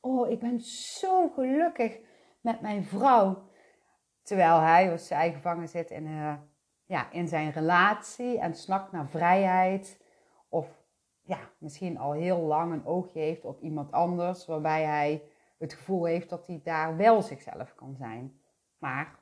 Oh, 0.00 0.30
ik 0.30 0.38
ben 0.38 0.60
zo 0.60 1.28
gelukkig 1.28 1.98
met 2.40 2.60
mijn 2.60 2.84
vrouw. 2.84 3.48
Terwijl 4.22 4.60
hij 4.60 4.92
of 4.92 5.00
zij 5.00 5.32
gevangen 5.32 5.68
zit 5.68 5.90
in, 5.90 6.06
uh, 6.06 6.34
ja, 6.84 7.10
in 7.10 7.28
zijn 7.28 7.50
relatie 7.50 8.38
en 8.38 8.54
snakt 8.54 8.92
naar 8.92 9.08
vrijheid. 9.08 10.00
Of 10.48 10.82
ja, 11.22 11.38
misschien 11.58 11.98
al 11.98 12.12
heel 12.12 12.40
lang 12.40 12.72
een 12.72 12.86
oogje 12.86 13.20
heeft 13.20 13.44
op 13.44 13.60
iemand 13.60 13.92
anders, 13.92 14.46
waarbij 14.46 14.84
hij 14.84 15.22
het 15.56 15.72
gevoel 15.72 16.04
heeft 16.04 16.28
dat 16.28 16.46
hij 16.46 16.60
daar 16.62 16.96
wel 16.96 17.22
zichzelf 17.22 17.74
kan 17.74 17.96
zijn. 17.96 18.40
Maar 18.78 19.18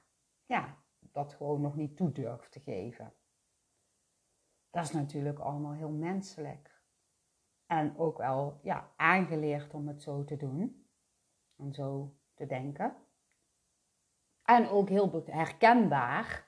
ja, 0.47 0.77
dat 0.99 1.35
gewoon 1.35 1.61
nog 1.61 1.77
niet 1.77 1.97
toe 1.97 2.13
durft 2.13 2.53
te 2.53 2.61
geven. 2.61 3.13
Dat 4.71 4.85
is 4.85 4.93
natuurlijk 4.93 5.39
allemaal 5.39 5.73
heel 5.73 5.91
menselijk. 5.91 6.83
En 7.67 7.99
ook 7.99 8.19
wel 8.19 8.61
ja, 8.63 8.93
aangeleerd 8.97 9.75
om 9.75 9.89
het 9.89 10.03
zo 10.03 10.25
te 10.25 10.37
doen. 10.37 10.87
Om 11.57 11.73
zo 11.73 12.17
te 12.35 12.47
denken. 12.47 12.97
En 14.45 14.69
ook 14.69 14.89
heel 14.89 15.23
herkenbaar. 15.25 16.47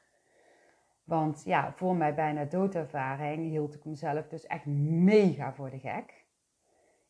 Want 1.04 1.44
ja, 1.44 1.72
voor 1.72 1.96
mijn 1.96 2.14
bijna 2.14 2.44
doodervaring 2.44 3.48
hield 3.48 3.74
ik 3.74 3.84
mezelf 3.84 4.28
dus 4.28 4.46
echt 4.46 4.66
mega 4.66 5.54
voor 5.54 5.70
de 5.70 5.78
gek. 5.78 6.25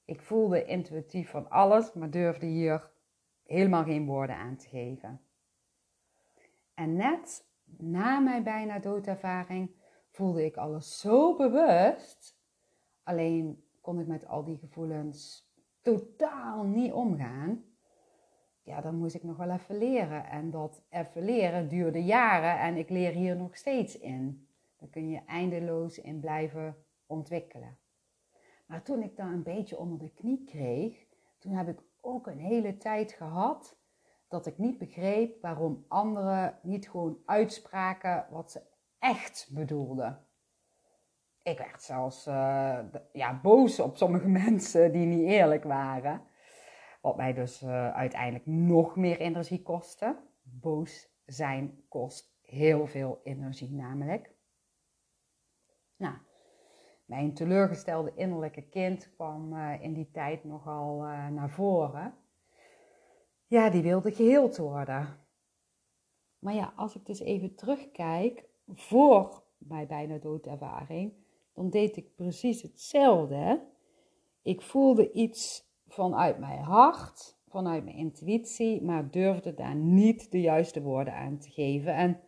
Ik 0.07 0.21
voelde 0.21 0.65
intuïtief 0.65 1.31
van 1.31 1.51
alles, 1.51 1.93
maar 1.93 2.11
durfde 2.11 2.47
hier 2.47 2.91
helemaal 3.43 3.85
geen 3.85 4.07
woorden 4.07 4.37
aan 4.37 4.57
te 4.57 4.69
geven. 4.69 5.21
En 6.75 6.97
net 6.97 7.49
na 7.65 8.19
mijn 8.19 8.43
bijna 8.43 8.79
doodervaring 8.79 9.71
voelde 10.09 10.45
ik 10.45 10.57
alles 10.57 10.99
zo 11.01 11.37
bewust. 11.37 12.39
Alleen 13.03 13.65
kon 13.81 14.01
ik 14.01 14.07
met 14.07 14.27
al 14.27 14.45
die 14.45 14.59
gevoelens 14.59 15.51
totaal 15.83 16.65
niet 16.65 16.93
omgaan. 16.93 17.65
Ja, 18.63 18.81
dan 18.81 18.97
moest 18.97 19.15
ik 19.15 19.23
nog 19.23 19.37
wel 19.37 19.51
even 19.51 19.79
leren. 19.79 20.27
En 20.27 20.51
dat 20.51 20.83
even 20.91 21.25
leren 21.25 21.69
duurde 21.69 22.05
jaren 22.05 22.61
en 22.61 22.77
ik 22.77 22.89
leer 22.89 23.13
hier 23.13 23.37
nog 23.37 23.57
steeds 23.57 23.99
in. 23.99 24.49
Daar 24.77 24.89
kun 24.89 25.09
je 25.09 25.25
eindeloos 25.27 25.99
in 25.99 26.21
blijven 26.21 26.77
ontwikkelen. 27.07 27.79
Maar 28.67 28.83
toen 28.83 29.03
ik 29.03 29.17
dan 29.17 29.33
een 29.33 29.43
beetje 29.43 29.79
onder 29.79 29.99
de 29.99 30.11
knie 30.11 30.45
kreeg, 30.45 31.07
toen 31.39 31.53
heb 31.53 31.69
ik 31.69 31.83
ook 32.01 32.27
een 32.27 32.39
hele 32.39 32.77
tijd 32.77 33.13
gehad 33.13 33.79
dat 34.29 34.47
ik 34.47 34.59
niet 34.59 34.79
begreep 34.79 35.41
waarom 35.41 35.85
anderen 35.89 36.59
niet 36.63 36.91
gewoon 36.91 37.19
uitspraken 37.25 38.27
wat 38.31 38.51
ze 38.51 38.63
echt 38.99 39.51
bedoelden. 39.53 40.27
Ik 41.43 41.59
werd 41.59 41.83
zelfs 41.83 42.27
uh, 42.27 42.79
ja, 43.13 43.41
boos 43.43 43.81
op 43.81 43.97
sommige 43.97 44.29
mensen 44.45 44.93
die 44.93 45.07
niet 45.07 45.29
eerlijk 45.29 45.65
waren. 45.65 46.23
Wat 47.01 47.17
mij 47.17 47.33
dus 47.33 47.63
uh, 47.63 47.95
uiteindelijk 47.95 48.47
nog 48.47 48.97
meer 48.97 49.19
energie 49.19 49.63
kostte. 49.63 50.17
Boos 50.43 51.09
zijn 51.27 51.85
kost 51.89 52.37
heel 52.43 52.87
veel 52.87 53.21
energie 53.23 53.73
namelijk. 53.73 54.35
Nou, 55.97 56.15
mijn 57.07 57.35
teleurgestelde 57.35 58.13
innerlijke 58.15 58.63
kind 58.63 59.11
kwam 59.15 59.53
uh, 59.53 59.83
in 59.83 59.93
die 59.93 60.11
tijd 60.11 60.45
nogal 60.45 60.99
naar 61.31 61.51
voren. 61.51 62.15
Ja, 63.47 63.71
die 63.71 63.83
wilde 63.83 64.13
geheeld 64.13 64.57
worden. 64.57 65.19
Maar 66.39 66.55
ja, 66.55 66.73
als 66.77 66.95
ik 66.95 67.07
dus 67.07 67.21
even 67.21 67.55
terugkijk 67.55 68.45
voor 68.75 69.43
mijn 69.59 69.87
bijna 69.87 70.19
doodervaring, 70.19 71.13
dan 71.55 71.71
deed 71.71 71.97
ik 71.97 72.15
precies 72.15 72.63
hetzelfde. 72.63 73.63
Ik 74.43 74.63
voelde 74.63 75.13
iets 75.13 75.71
vanuit 75.87 76.39
mijn 76.39 76.63
hart, 76.63 77.39
vanuit 77.49 77.85
mijn 77.85 77.97
intuïtie, 77.97 78.83
maar 78.83 79.11
durfde 79.11 79.55
daar 79.55 79.75
niet 79.75 80.31
de 80.31 80.41
juiste 80.41 80.83
woorden 80.83 81.15
aan 81.15 81.39
te 81.39 81.51
geven. 81.51 81.95
En 81.95 82.21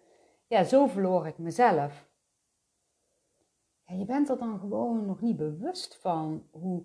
ja, 0.47 0.65
zo 0.65 0.87
verloor 0.87 1.27
ik 1.27 1.39
mezelf. 1.39 2.08
Ja, 3.89 3.95
je 3.95 4.05
bent 4.05 4.29
er 4.29 4.39
dan 4.39 4.59
gewoon 4.59 5.07
nog 5.07 5.21
niet 5.21 5.37
bewust 5.37 5.97
van 5.97 6.47
hoe 6.51 6.85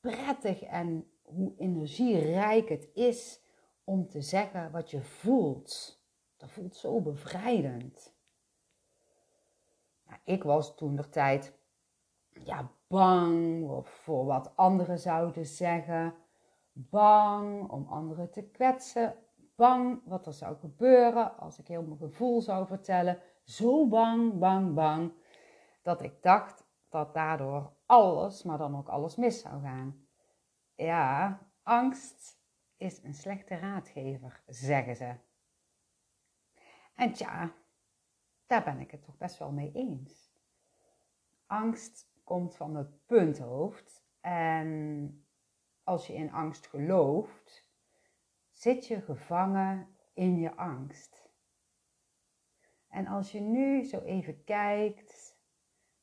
prettig 0.00 0.62
en 0.62 1.10
hoe 1.22 1.54
energierijk 1.56 2.68
het 2.68 2.88
is 2.94 3.40
om 3.84 4.08
te 4.08 4.22
zeggen 4.22 4.70
wat 4.70 4.90
je 4.90 5.02
voelt. 5.02 6.00
Dat 6.36 6.50
voelt 6.50 6.76
zo 6.76 7.00
bevrijdend. 7.00 8.14
Nou, 10.06 10.18
ik 10.24 10.42
was 10.42 10.76
toen 10.76 10.96
de 10.96 11.08
tijd 11.08 11.58
ja, 12.44 12.70
bang 12.86 13.68
voor 13.84 14.24
wat 14.24 14.56
anderen 14.56 14.98
zouden 14.98 15.46
zeggen. 15.46 16.14
Bang 16.72 17.70
om 17.70 17.86
anderen 17.88 18.30
te 18.30 18.42
kwetsen. 18.42 19.14
Bang 19.54 20.00
wat 20.04 20.26
er 20.26 20.32
zou 20.32 20.56
gebeuren 20.56 21.38
als 21.38 21.58
ik 21.58 21.68
heel 21.68 21.82
mijn 21.82 21.98
gevoel 21.98 22.40
zou 22.40 22.66
vertellen. 22.66 23.18
Zo 23.44 23.88
bang, 23.88 24.38
bang, 24.38 24.74
bang. 24.74 25.12
Dat 25.82 26.02
ik 26.02 26.22
dacht 26.22 26.64
dat 26.88 27.14
daardoor 27.14 27.72
alles, 27.86 28.42
maar 28.42 28.58
dan 28.58 28.76
ook 28.76 28.88
alles 28.88 29.16
mis 29.16 29.40
zou 29.40 29.62
gaan. 29.62 30.06
Ja, 30.74 31.38
angst 31.62 32.40
is 32.76 33.02
een 33.02 33.14
slechte 33.14 33.54
raadgever, 33.54 34.42
zeggen 34.46 34.96
ze. 34.96 35.14
En 36.94 37.12
tja, 37.12 37.52
daar 38.46 38.64
ben 38.64 38.80
ik 38.80 38.90
het 38.90 39.02
toch 39.02 39.16
best 39.16 39.38
wel 39.38 39.50
mee 39.50 39.72
eens. 39.72 40.32
Angst 41.46 42.10
komt 42.24 42.56
van 42.56 42.76
het 42.76 43.06
punthoofd 43.06 44.06
en 44.20 45.26
als 45.82 46.06
je 46.06 46.14
in 46.14 46.32
angst 46.32 46.66
gelooft, 46.66 47.68
zit 48.50 48.86
je 48.86 49.00
gevangen 49.00 49.96
in 50.14 50.38
je 50.38 50.56
angst. 50.56 51.30
En 52.88 53.06
als 53.06 53.32
je 53.32 53.40
nu 53.40 53.84
zo 53.84 54.00
even 54.00 54.44
kijkt 54.44 55.27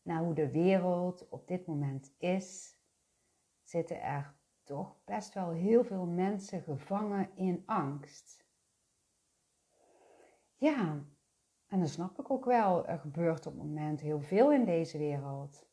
naar 0.06 0.24
hoe 0.24 0.34
de 0.34 0.52
wereld 0.52 1.30
op 1.30 1.48
dit 1.48 1.66
moment 1.66 2.14
is, 2.18 2.78
zitten 3.64 4.02
er 4.02 4.36
toch 4.64 4.96
best 5.06 5.34
wel 5.34 5.52
heel 5.52 5.84
veel 5.84 6.06
mensen 6.06 6.62
gevangen 6.62 7.30
in 7.36 7.64
angst. 7.66 8.46
Ja, 10.56 11.06
en 11.68 11.80
dat 11.80 11.90
snap 11.90 12.20
ik 12.20 12.32
ook 12.32 12.46
wel. 12.46 12.88
Er 12.88 13.00
gebeurt 13.00 13.46
op 13.46 13.54
het 13.54 13.64
moment 13.64 14.02
heel 14.02 14.22
veel 14.22 14.52
in 14.52 14.66
deze 14.66 14.98
wereld. 14.98 15.68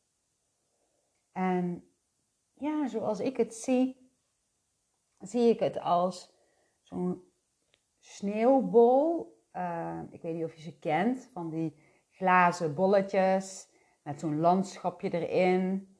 En 1.31 1.87
ja, 2.53 2.87
zoals 2.87 3.19
ik 3.19 3.37
het 3.37 3.55
zie, 3.55 4.11
zie 5.19 5.49
ik 5.49 5.59
het 5.59 5.79
als 5.79 6.33
zo'n 6.81 7.23
sneeuwbol. 7.99 9.31
Uh, 9.53 10.01
ik 10.11 10.21
weet 10.21 10.33
niet 10.33 10.43
of 10.43 10.55
je 10.55 10.61
ze 10.61 10.79
kent, 10.79 11.29
van 11.33 11.49
die 11.49 11.75
glazen 12.09 12.75
bolletjes 12.75 13.71
met 14.03 14.19
zo'n 14.19 14.39
landschapje 14.39 15.09
erin. 15.09 15.95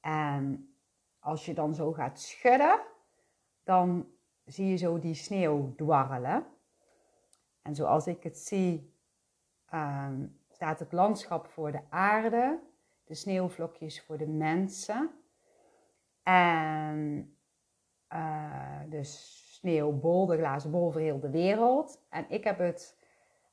En 0.00 0.72
als 1.18 1.46
je 1.46 1.54
dan 1.54 1.74
zo 1.74 1.92
gaat 1.92 2.20
schudden, 2.20 2.80
dan 3.62 4.08
zie 4.44 4.66
je 4.66 4.76
zo 4.76 4.98
die 4.98 5.14
sneeuw 5.14 5.74
dwarrelen. 5.74 6.46
En 7.62 7.74
zoals 7.74 8.06
ik 8.06 8.22
het 8.22 8.38
zie, 8.38 8.94
ehm, 9.66 10.26
staat 10.48 10.78
het 10.78 10.92
landschap 10.92 11.46
voor 11.46 11.72
de 11.72 11.82
aarde, 11.88 12.60
de 13.04 13.14
sneeuwvlokjes 13.14 14.02
voor 14.02 14.18
de 14.18 14.26
mensen. 14.26 15.10
En 16.22 17.36
uh, 18.12 18.80
de 18.88 19.04
sneeuwbol, 19.04 20.26
de 20.26 20.36
glazen 20.36 20.70
bol 20.70 20.90
voor 20.90 21.00
heel 21.00 21.20
de 21.20 21.30
wereld. 21.30 22.00
En 22.08 22.26
ik 22.28 22.44
heb 22.44 22.58
het 22.58 22.98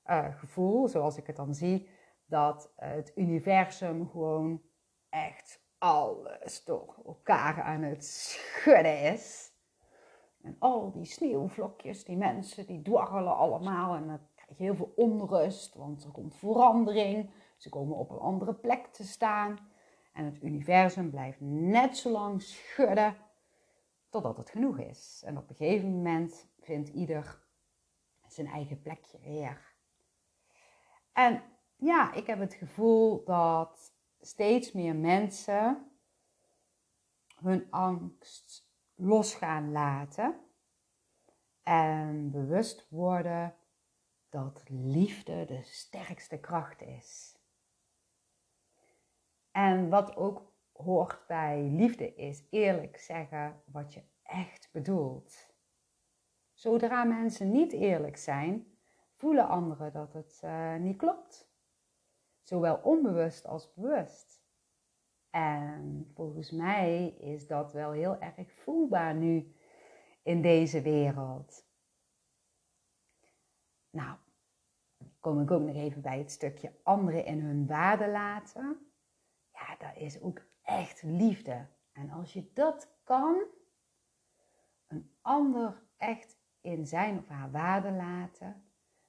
uh, 0.08 0.36
gevoel, 0.36 0.88
zoals 0.88 1.18
ik 1.18 1.28
het 1.28 1.36
dan 1.36 1.54
zie, 1.54 1.88
dat 2.26 2.74
het 2.76 3.12
universum 3.16 4.10
gewoon 4.10 4.62
echt 5.10 5.64
alles 5.78 6.64
door 6.64 6.96
elkaar 7.06 7.62
aan 7.62 7.82
het 7.82 8.06
schudden 8.06 9.02
is. 9.02 9.54
En 10.42 10.56
al 10.60 10.92
die 10.92 11.06
sneeuwvlokjes, 11.06 12.04
die 12.04 12.18
mensen, 12.18 12.66
die 12.66 12.82
dwarrelen 12.82 13.36
allemaal. 13.36 13.96
En 13.96 14.08
dan 14.08 14.20
krijg 14.36 14.58
je 14.58 14.64
heel 14.64 14.76
veel 14.76 14.94
onrust, 14.96 15.76
want 15.76 16.04
er 16.04 16.12
komt 16.12 16.36
verandering. 16.36 17.30
Ze 17.58 17.70
komen 17.70 17.98
op 17.98 18.10
een 18.10 18.20
andere 18.20 18.54
plek 18.54 18.86
te 18.86 19.04
staan. 19.04 19.58
En 20.14 20.26
het 20.26 20.44
universum 20.44 21.10
blijft 21.10 21.42
net 21.42 21.98
zo 21.98 22.10
lang 22.10 22.42
schudden 22.42 23.16
totdat 24.10 24.38
het 24.38 24.50
genoeg 24.50 24.80
is. 24.80 25.24
En 25.26 25.38
op 25.38 25.50
een 25.50 25.56
gegeven 25.56 25.92
moment 25.92 26.48
vindt 26.60 26.90
ieder 26.90 27.44
zijn 28.28 28.48
eigen 28.48 28.82
plekje 28.82 29.20
weer. 29.20 29.74
En 31.14 31.42
ja, 31.76 32.14
ik 32.14 32.28
heb 32.28 32.40
het 32.40 32.54
gevoel 32.54 33.24
dat 33.24 33.94
steeds 34.20 34.72
meer 34.72 34.96
mensen 34.96 35.92
hun 37.36 37.68
angst 37.70 38.70
los 38.96 39.36
gaan 39.36 39.72
laten 39.72 40.40
en 41.64 42.32
bewust 42.32 42.88
worden 42.90 43.56
dat 44.30 44.64
liefde 44.68 45.46
de 45.46 45.64
sterkste 45.64 46.40
kracht 46.40 46.82
is. 46.82 47.38
En 49.52 49.90
wat 49.90 50.16
ook 50.16 50.52
hoort 50.72 51.28
bij 51.28 51.62
liefde 51.62 52.16
is 52.16 52.44
eerlijk 52.50 52.98
zeggen 52.98 53.62
wat 53.66 53.94
je 53.94 54.04
echt 54.24 54.70
bedoelt. 54.72 55.54
Zodra 56.54 57.04
mensen 57.04 57.52
niet 57.52 57.72
eerlijk 57.72 58.18
zijn, 58.18 58.78
voelen 59.16 59.48
anderen 59.48 59.94
dat 59.94 60.14
het 60.14 60.42
uh, 60.44 60.76
niet 60.76 60.98
klopt 60.98 61.54
zowel 62.46 62.76
onbewust 62.76 63.46
als 63.46 63.74
bewust. 63.74 64.44
En 65.30 66.12
volgens 66.14 66.52
mij 66.52 67.08
is 67.08 67.48
dat 67.48 67.74
wel 67.74 67.92
heel 67.92 68.20
erg 68.20 68.52
voelbaar 68.52 69.16
nu 69.16 69.56
in 70.24 70.42
deze 70.42 70.82
wereld. 70.82 71.66
Nou, 73.90 74.18
kom 75.20 75.42
ik 75.42 75.52
ook 75.52 75.62
nog 75.62 75.76
even 75.76 76.02
bij 76.02 76.18
het 76.18 76.32
stukje 76.32 76.74
anderen 76.84 77.26
in 77.26 77.40
hun 77.40 77.68
waarde 77.68 78.10
laten. 78.10 78.92
Ja, 79.52 79.76
dat 79.76 79.96
is 79.96 80.22
ook 80.22 80.42
echt 80.62 81.04
liefde. 81.04 81.68
En 81.92 82.10
als 82.10 82.34
je 82.34 82.52
dat 82.54 82.96
kan, 83.04 83.44
een 84.88 85.16
ander 85.22 85.84
echt 85.98 86.38
in 86.62 86.88
zijn 86.88 87.18
of 87.18 87.28
haar 87.28 87.52
waarde 87.52 87.92
laten, 87.92 88.64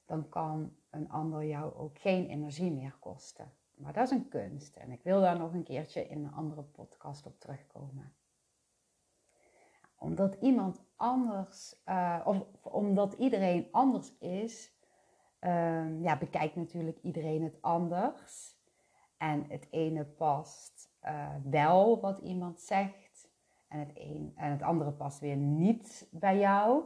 dan 0.04 0.28
kan 0.28 0.76
een 0.90 1.10
ander 1.10 1.44
jou 1.44 1.74
ook 1.74 1.98
geen 1.98 2.28
energie 2.28 2.72
meer 2.72 2.96
kosten. 3.00 3.52
Maar 3.74 3.92
dat 3.92 4.04
is 4.04 4.10
een 4.10 4.28
kunst 4.28 4.76
en 4.76 4.90
ik 4.90 5.02
wil 5.02 5.20
daar 5.20 5.38
nog 5.38 5.52
een 5.52 5.64
keertje 5.64 6.08
in 6.08 6.24
een 6.24 6.32
andere 6.32 6.62
podcast 6.62 7.26
op 7.26 7.40
terugkomen. 7.40 8.14
Omdat 9.98 10.34
iemand 10.40 10.84
anders, 10.96 11.82
uh, 11.86 12.20
of 12.24 12.46
omdat 12.62 13.12
iedereen 13.12 13.68
anders 13.70 14.18
is, 14.18 14.74
uh, 15.40 16.02
ja, 16.02 16.18
bekijkt 16.18 16.56
natuurlijk 16.56 16.98
iedereen 17.02 17.42
het 17.42 17.62
anders. 17.62 18.54
En 19.16 19.44
het 19.48 19.66
ene 19.70 20.04
past 20.04 20.90
uh, 21.02 21.34
wel 21.44 22.00
wat 22.00 22.18
iemand 22.18 22.60
zegt 22.60 23.30
en 23.68 23.78
het, 23.78 23.90
een, 23.94 24.32
en 24.36 24.50
het 24.50 24.62
andere 24.62 24.92
past 24.92 25.20
weer 25.20 25.36
niet 25.36 26.08
bij 26.10 26.38
jou. 26.38 26.84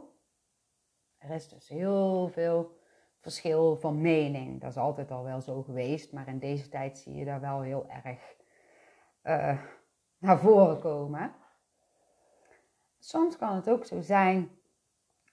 Er 1.17 1.29
is 1.29 1.47
dus 1.47 1.67
heel 1.67 2.27
veel 2.27 2.79
verschil 3.21 3.75
van 3.75 4.01
mening. 4.01 4.61
Dat 4.61 4.69
is 4.69 4.77
altijd 4.77 5.11
al 5.11 5.23
wel 5.23 5.41
zo 5.41 5.61
geweest, 5.61 6.13
maar 6.13 6.27
in 6.27 6.39
deze 6.39 6.69
tijd 6.69 6.97
zie 6.97 7.15
je 7.15 7.25
daar 7.25 7.41
wel 7.41 7.61
heel 7.61 7.89
erg 7.89 8.35
uh, 9.23 9.61
naar 10.17 10.39
voren 10.39 10.79
komen. 10.79 11.33
soms 12.99 13.37
kan 13.37 13.55
het 13.55 13.69
ook 13.69 13.85
zo 13.85 14.01
zijn 14.01 14.49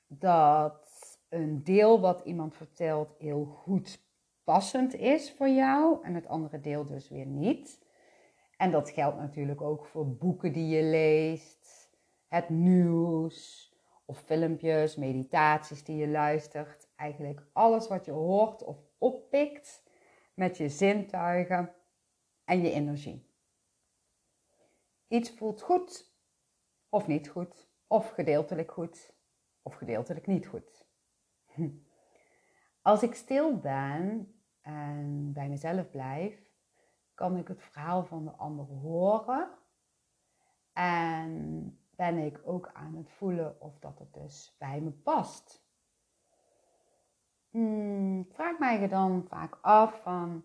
dat 0.07 0.88
een 1.29 1.64
deel 1.64 2.01
wat 2.01 2.20
iemand 2.24 2.55
vertelt 2.55 3.14
heel 3.18 3.44
goed 3.44 4.07
passend 4.44 4.94
is 4.94 5.33
voor 5.33 5.48
jou 5.48 6.05
en 6.05 6.14
het 6.14 6.27
andere 6.27 6.61
deel 6.61 6.85
dus 6.85 7.09
weer 7.09 7.27
niet. 7.27 7.87
En 8.57 8.70
dat 8.70 8.90
geldt 8.90 9.16
natuurlijk 9.16 9.61
ook 9.61 9.87
voor 9.87 10.16
boeken 10.16 10.53
die 10.53 10.66
je 10.66 10.83
leest, 10.83 11.90
het 12.27 12.48
nieuws 12.48 13.68
of 14.05 14.18
filmpjes, 14.18 14.96
meditaties 14.96 15.85
die 15.85 15.96
je 15.96 16.09
luistert. 16.09 16.88
Eigenlijk 16.98 17.46
alles 17.52 17.88
wat 17.88 18.04
je 18.04 18.11
hoort 18.11 18.62
of 18.64 18.76
oppikt 18.98 19.82
met 20.34 20.56
je 20.56 20.68
zintuigen 20.68 21.74
en 22.44 22.62
je 22.62 22.70
energie. 22.70 23.30
Iets 25.08 25.30
voelt 25.30 25.62
goed 25.62 26.12
of 26.88 27.06
niet 27.06 27.28
goed, 27.28 27.68
of 27.87 28.11
gedeeltelijk 28.11 28.72
goed 28.72 29.14
of 29.62 29.74
gedeeltelijk 29.74 30.26
niet 30.26 30.46
goed. 30.46 30.87
Als 32.82 33.02
ik 33.02 33.14
stil 33.14 33.58
ben 33.58 34.34
en 34.61 35.32
bij 35.32 35.48
mezelf 35.48 35.90
blijf, 35.90 36.50
kan 37.14 37.37
ik 37.37 37.48
het 37.48 37.62
verhaal 37.62 38.04
van 38.04 38.24
de 38.24 38.30
ander 38.30 38.64
horen. 38.64 39.50
En 40.72 41.78
ben 41.90 42.18
ik 42.18 42.40
ook 42.44 42.70
aan 42.72 42.96
het 42.96 43.11
voelen 43.11 43.61
of 43.61 43.78
dat 43.78 43.98
het 43.98 44.14
dus 44.14 44.56
bij 44.58 44.80
me 44.80 44.90
past. 44.90 45.67
Hmm, 47.50 48.26
vraag 48.32 48.58
mij 48.58 48.88
dan 48.88 49.24
vaak 49.28 49.58
af 49.61 50.02
van, 50.02 50.44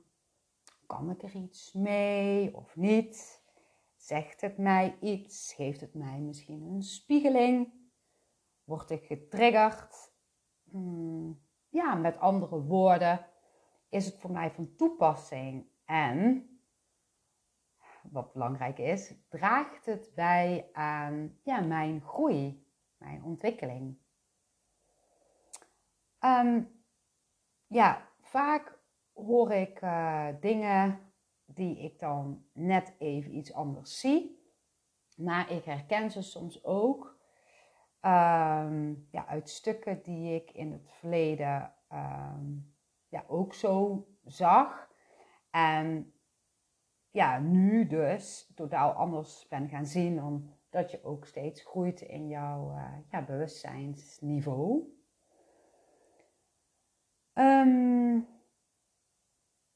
kan 0.86 1.10
ik 1.10 1.24
er 1.24 1.36
iets 1.36 1.74
mee 1.74 2.56
of 2.56 2.76
niet? 2.76 3.42
Zegt 3.96 4.42
het 4.42 4.58
mij 4.58 4.98
iets? 5.02 5.54
Geeft 5.54 5.82
het 5.82 5.94
mij 5.94 6.20
misschien 6.20 6.62
een 6.62 6.82
spiegeling? 6.82 7.74
Word 8.64 8.90
ik 8.90 9.06
getriggerd? 9.06 10.14
Hmm, 10.70 11.42
ja, 11.70 11.96
met 11.96 12.20
andere 12.20 12.62
woorden, 12.62 13.26
is 13.90 14.06
het 14.06 14.20
voor 14.20 14.32
mij 14.32 14.52
van 14.52 14.76
toepassing? 14.76 15.68
En, 15.86 16.48
wat 18.12 18.34
belangrijk 18.34 18.78
is, 18.78 19.14
draagt 19.30 19.86
het 19.86 20.12
bij 20.16 20.70
aan 20.74 21.40
ja, 21.44 21.60
mijn 21.60 22.02
groei, 22.02 22.68
mijn 22.98 23.24
ontwikkeling? 23.24 23.98
Um, 26.20 26.73
ja, 27.74 28.10
vaak 28.22 28.80
hoor 29.14 29.52
ik 29.52 29.82
uh, 29.82 30.28
dingen 30.40 31.00
die 31.46 31.80
ik 31.80 32.00
dan 32.00 32.46
net 32.54 32.96
even 33.00 33.36
iets 33.36 33.54
anders 33.54 34.00
zie. 34.00 34.42
Maar 35.16 35.52
ik 35.52 35.64
herken 35.64 36.12
ze 36.12 36.22
soms 36.22 36.64
ook 36.64 37.20
um, 38.02 39.08
ja, 39.12 39.26
uit 39.28 39.50
stukken 39.50 40.04
die 40.04 40.36
ik 40.36 40.52
in 40.52 40.72
het 40.72 40.92
verleden 40.92 41.74
um, 41.92 42.74
ja, 43.08 43.24
ook 43.28 43.54
zo 43.54 44.06
zag. 44.26 44.90
En 45.50 46.14
ja, 47.12 47.40
nu 47.40 47.88
dus 47.88 48.52
totaal 48.56 48.92
anders 48.92 49.48
ben 49.48 49.70
gaan 49.70 49.86
zien 49.86 50.16
dan 50.16 50.50
dat 50.70 50.92
je 50.92 51.04
ook 51.04 51.26
steeds 51.26 51.62
groeit 51.62 52.02
in 52.02 52.28
jouw 52.28 52.72
uh, 52.72 52.94
ja, 53.10 53.22
bewustzijnsniveau. 53.22 55.02
Um, 57.34 58.28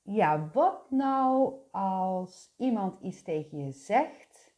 ja, 0.02 0.50
wat 0.54 0.92
nou 0.92 1.54
als 1.72 2.54
iemand 2.58 3.02
iets 3.02 3.22
tegen 3.22 3.66
je 3.66 3.72
zegt 3.72 4.56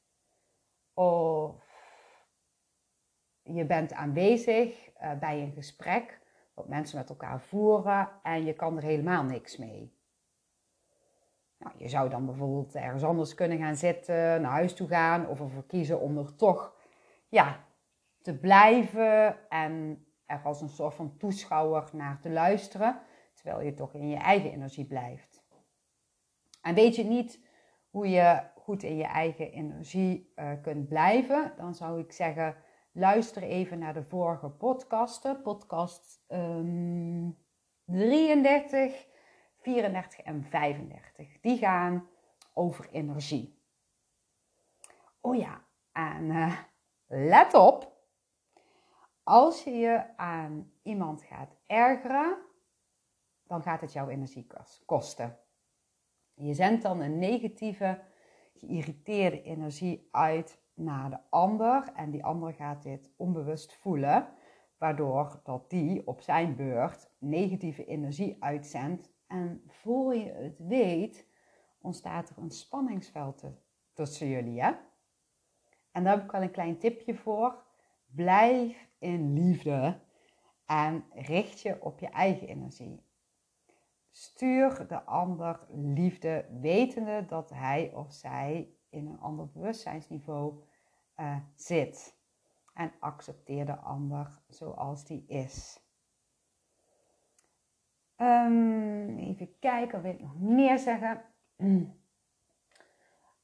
of 0.93 1.55
je 3.41 3.65
bent 3.65 3.93
aanwezig 3.93 4.89
uh, 5.01 5.13
bij 5.19 5.41
een 5.41 5.51
gesprek 5.51 6.19
wat 6.53 6.67
mensen 6.67 6.97
met 6.97 7.09
elkaar 7.09 7.41
voeren 7.41 8.09
en 8.23 8.45
je 8.45 8.53
kan 8.53 8.77
er 8.77 8.83
helemaal 8.83 9.23
niks 9.23 9.57
mee. 9.57 9.97
Nou, 11.57 11.73
je 11.77 11.87
zou 11.87 12.09
dan 12.09 12.25
bijvoorbeeld 12.25 12.75
ergens 12.75 13.03
anders 13.03 13.33
kunnen 13.33 13.57
gaan 13.57 13.75
zitten, 13.75 14.41
naar 14.41 14.51
huis 14.51 14.73
toe 14.75 14.87
gaan 14.87 15.27
of 15.27 15.39
ervoor 15.39 15.65
kiezen 15.65 15.99
om 15.99 16.17
er 16.17 16.35
toch 16.35 16.75
ja, 17.27 17.65
te 18.21 18.37
blijven 18.37 19.49
en 19.49 20.03
er 20.29 20.41
als 20.43 20.61
een 20.61 20.69
soort 20.69 20.93
van 20.93 21.17
toeschouwer 21.17 21.89
naar 21.93 22.19
te 22.19 22.29
luisteren, 22.29 23.01
terwijl 23.33 23.61
je 23.61 23.73
toch 23.73 23.93
in 23.93 24.09
je 24.09 24.17
eigen 24.17 24.51
energie 24.51 24.85
blijft. 24.85 25.43
En 26.61 26.75
weet 26.75 26.95
je 26.95 27.03
niet 27.03 27.39
hoe 27.89 28.09
je 28.09 28.43
goed 28.55 28.83
in 28.83 28.97
je 28.97 29.05
eigen 29.05 29.51
energie 29.51 30.33
uh, 30.35 30.51
kunt 30.61 30.87
blijven, 30.87 31.53
dan 31.57 31.75
zou 31.75 31.99
ik 31.99 32.11
zeggen, 32.11 32.55
luister 32.91 33.43
even 33.43 33.79
naar 33.79 33.93
de 33.93 34.03
vorige 34.03 34.49
podcasten, 34.49 35.41
podcast 35.41 36.23
um, 36.27 37.37
33, 37.85 39.07
34 39.61 40.19
en 40.19 40.43
35. 40.43 41.39
Die 41.41 41.57
gaan 41.57 42.07
over 42.53 42.89
energie. 42.91 43.57
Oh 45.21 45.35
ja, 45.35 45.63
en 45.91 46.23
uh, 46.23 46.57
let 47.07 47.53
op, 47.53 47.88
als 49.29 49.63
je 49.63 49.71
je 49.71 50.17
aan 50.17 50.71
iemand 50.81 51.23
gaat 51.23 51.55
ergeren, 51.67 52.37
dan 53.43 53.61
gaat 53.61 53.81
het 53.81 53.93
jouw 53.93 54.07
energie 54.07 54.47
kosten. 54.85 55.37
Je 56.33 56.53
zendt 56.53 56.81
dan 56.81 56.99
een 56.99 57.19
negatieve, 57.19 58.01
geïrriteerde 58.53 59.41
energie 59.41 60.07
uit 60.11 60.61
naar 60.73 61.09
de 61.09 61.19
ander 61.29 61.91
en 61.95 62.11
die 62.11 62.25
ander 62.25 62.53
gaat 62.53 62.83
dit 62.83 63.11
onbewust 63.17 63.75
voelen, 63.75 64.27
waardoor 64.77 65.39
dat 65.43 65.69
die 65.69 66.07
op 66.07 66.21
zijn 66.21 66.55
beurt 66.55 67.11
negatieve 67.17 67.85
energie 67.85 68.43
uitzendt 68.43 69.11
en 69.27 69.63
voor 69.67 70.15
je 70.15 70.31
het 70.31 70.59
weet 70.59 71.27
ontstaat 71.81 72.29
er 72.29 72.37
een 72.37 72.51
spanningsveld 72.51 73.43
tussen 73.93 74.27
jullie. 74.27 74.61
Hè? 74.61 74.71
En 75.91 76.03
daar 76.03 76.15
heb 76.15 76.23
ik 76.23 76.31
wel 76.31 76.41
een 76.41 76.51
klein 76.51 76.77
tipje 76.77 77.15
voor. 77.15 77.63
Blijf 78.05 78.88
in 78.99 79.33
liefde 79.33 79.99
en 80.65 81.05
richt 81.13 81.61
je 81.61 81.81
op 81.81 81.99
je 81.99 82.09
eigen 82.09 82.47
energie. 82.47 83.03
Stuur 84.11 84.87
de 84.87 85.03
ander 85.03 85.67
liefde, 85.71 86.45
wetende 86.61 87.25
dat 87.25 87.49
hij 87.49 87.91
of 87.93 88.13
zij 88.13 88.69
in 88.89 89.07
een 89.07 89.19
ander 89.19 89.49
bewustzijnsniveau 89.51 90.63
uh, 91.17 91.37
zit. 91.55 92.17
En 92.73 92.91
accepteer 92.99 93.65
de 93.65 93.77
ander 93.77 94.41
zoals 94.47 95.05
die 95.05 95.25
is. 95.27 95.83
Um, 98.17 99.17
even 99.17 99.59
kijken, 99.59 100.01
wil 100.01 100.11
ik 100.11 100.19
nog 100.19 100.39
meer 100.39 100.79
zeggen? 100.79 101.21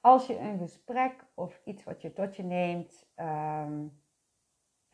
Als 0.01 0.27
je 0.27 0.39
een 0.39 0.57
gesprek 0.57 1.25
of 1.33 1.61
iets 1.65 1.83
wat 1.83 2.01
je 2.01 2.13
tot 2.13 2.35
je 2.35 2.43
neemt, 2.43 3.07
um, 3.15 4.03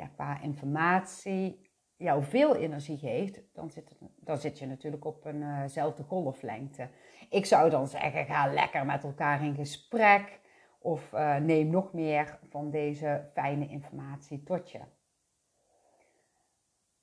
ja, 0.01 0.07
qua 0.07 0.41
informatie, 0.41 1.69
jou 1.95 2.23
veel 2.23 2.55
energie 2.55 2.97
geeft, 2.97 3.41
dan 3.53 3.69
zit, 3.69 3.97
dan 4.15 4.37
zit 4.37 4.59
je 4.59 4.65
natuurlijk 4.65 5.05
op 5.05 5.25
eenzelfde 5.25 6.03
uh 6.03 6.09
golflengte. 6.09 6.89
Ik 7.29 7.45
zou 7.45 7.69
dan 7.69 7.87
zeggen, 7.87 8.25
ga 8.25 8.53
lekker 8.53 8.85
met 8.85 9.03
elkaar 9.03 9.43
in 9.43 9.55
gesprek 9.55 10.39
of 10.79 11.13
uh, 11.13 11.35
neem 11.35 11.69
nog 11.69 11.93
meer 11.93 12.39
van 12.49 12.69
deze 12.69 13.29
fijne 13.33 13.67
informatie 13.67 14.43
tot 14.43 14.71
je. 14.71 14.79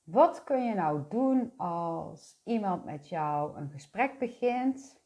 Wat 0.03 0.43
kun 0.43 0.63
je 0.63 0.73
nou 0.73 1.03
doen 1.09 1.53
als 1.57 2.41
iemand 2.43 2.85
met 2.85 3.09
jou 3.09 3.57
een 3.57 3.69
gesprek 3.69 4.19
begint, 4.19 5.01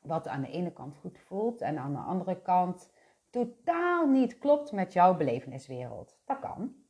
wat 0.00 0.28
aan 0.28 0.40
de 0.42 0.50
ene 0.50 0.72
kant 0.72 0.96
goed 0.96 1.18
voelt 1.18 1.60
en 1.60 1.78
aan 1.78 1.92
de 1.92 1.98
andere 1.98 2.42
kant 2.42 2.92
totaal 3.30 4.08
niet 4.08 4.38
klopt 4.38 4.72
met 4.72 4.92
jouw 4.92 5.16
beleveniswereld? 5.16 6.18
Dat 6.24 6.38
kan. 6.38 6.85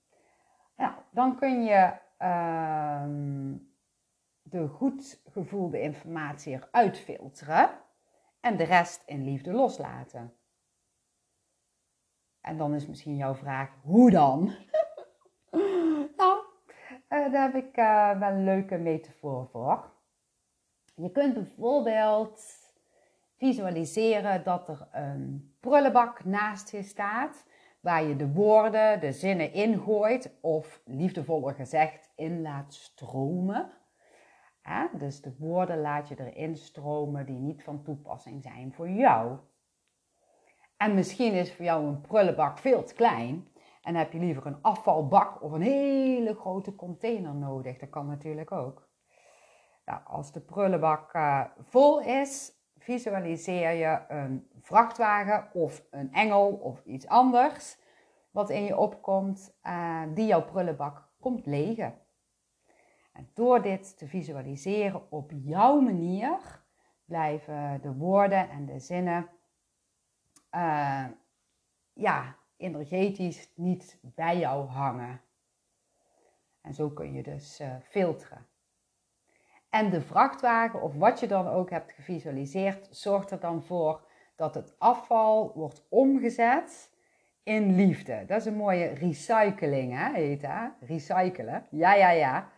Dan 1.16 1.36
kun 1.36 1.64
je 1.64 1.92
uh, 2.18 3.04
de 4.42 4.68
goed 4.68 5.22
gevoelde 5.26 5.80
informatie 5.80 6.54
eruit 6.54 6.98
filteren 6.98 7.70
en 8.40 8.56
de 8.56 8.64
rest 8.64 9.02
in 9.06 9.24
liefde 9.24 9.52
loslaten. 9.52 10.34
En 12.40 12.56
dan 12.56 12.74
is 12.74 12.86
misschien 12.86 13.16
jouw 13.16 13.34
vraag, 13.34 13.70
hoe 13.82 14.10
dan? 14.10 14.44
nou, 16.16 16.38
uh, 17.08 17.32
daar 17.32 17.52
heb 17.52 17.54
ik 17.54 17.76
uh, 17.76 18.18
wel 18.18 18.30
een 18.30 18.44
leuke 18.44 18.76
metafoor 18.76 19.46
voor. 19.46 19.90
Je 20.94 21.10
kunt 21.10 21.34
bijvoorbeeld 21.34 22.44
visualiseren 23.36 24.44
dat 24.44 24.68
er 24.68 24.88
een 24.92 25.54
prullenbak 25.60 26.24
naast 26.24 26.70
je 26.70 26.82
staat 26.82 27.46
waar 27.87 28.05
je 28.05 28.16
de 28.16 28.32
woorden, 28.32 29.01
de 29.01 29.12
zinnen 29.12 29.53
ingooit 29.53 30.37
of 30.41 30.80
liefdevoller 30.84 31.55
gezegd 31.55 32.11
in 32.16 32.43
laat 32.43 32.74
stromen. 32.74 33.70
dus 34.93 35.20
de 35.20 35.34
woorden 35.39 35.80
laat 35.80 36.09
je 36.09 36.14
erin 36.18 36.57
stromen 36.57 37.26
die 37.26 37.39
niet 37.39 37.62
van 37.62 37.82
toepassing 37.82 38.43
zijn 38.43 38.72
voor 38.72 38.89
jou. 38.89 39.39
En 40.76 40.95
misschien 40.95 41.32
is 41.32 41.55
voor 41.55 41.64
jou 41.64 41.87
een 41.87 42.01
prullenbak 42.01 42.59
veel 42.59 42.84
te 42.84 42.95
klein 42.95 43.49
En 43.82 43.95
heb 43.95 44.12
je 44.12 44.18
liever 44.18 44.47
een 44.47 44.62
afvalbak 44.62 45.43
of 45.43 45.53
een 45.53 45.62
hele 45.62 46.34
grote 46.34 46.74
container 46.74 47.34
nodig? 47.34 47.78
Dat 47.78 47.91
kan 47.91 48.07
natuurlijk 48.07 48.53
ook. 48.53 48.89
Nou, 49.84 50.01
als 50.05 50.32
de 50.32 50.41
prullenbak 50.41 51.14
uh, 51.14 51.45
vol 51.61 52.01
is, 52.01 52.55
visualiseer 52.87 53.70
je 53.70 54.01
een 54.09 54.49
vrachtwagen 54.61 55.49
of 55.53 55.87
een 55.91 56.12
engel 56.12 56.49
of 56.53 56.84
iets 56.84 57.07
anders 57.07 57.78
wat 58.30 58.51
in 58.51 58.64
je 58.64 58.76
opkomt, 58.76 59.57
uh, 59.64 60.03
die 60.14 60.26
jouw 60.26 60.45
prullenbak 60.45 61.09
komt 61.20 61.47
legen. 61.47 61.99
En 63.12 63.28
door 63.34 63.62
dit 63.62 63.99
te 63.99 64.07
visualiseren 64.07 65.11
op 65.11 65.30
jouw 65.34 65.80
manier, 65.80 66.62
blijven 67.05 67.80
de 67.82 67.95
woorden 67.95 68.51
en 68.51 68.66
de 68.66 68.78
zinnen 68.78 69.28
uh, 70.55 71.07
ja, 71.93 72.37
energetisch 72.57 73.51
niet 73.55 73.99
bij 74.03 74.39
jou 74.39 74.66
hangen. 74.66 75.20
En 76.61 76.74
zo 76.74 76.91
kun 76.91 77.12
je 77.12 77.22
dus 77.22 77.61
uh, 77.61 77.76
filteren. 77.82 78.47
En 79.76 79.90
de 79.90 80.00
vrachtwagen, 80.00 80.82
of 80.82 80.94
wat 80.94 81.20
je 81.20 81.26
dan 81.26 81.48
ook 81.48 81.70
hebt 81.70 81.92
gevisualiseerd, 81.92 82.88
zorgt 82.90 83.30
er 83.30 83.40
dan 83.40 83.62
voor 83.62 84.06
dat 84.36 84.54
het 84.54 84.74
afval 84.78 85.52
wordt 85.54 85.86
omgezet 85.88 86.94
in 87.42 87.74
liefde. 87.74 88.24
Dat 88.26 88.40
is 88.40 88.46
een 88.46 88.56
mooie 88.56 88.86
recycling, 88.86 89.92
hè, 89.92 90.12
heet 90.12 90.40
dat? 90.40 90.70
Recyclen. 90.80 91.66
Ja, 91.70 91.94
ja, 91.94 92.10
ja. 92.10 92.50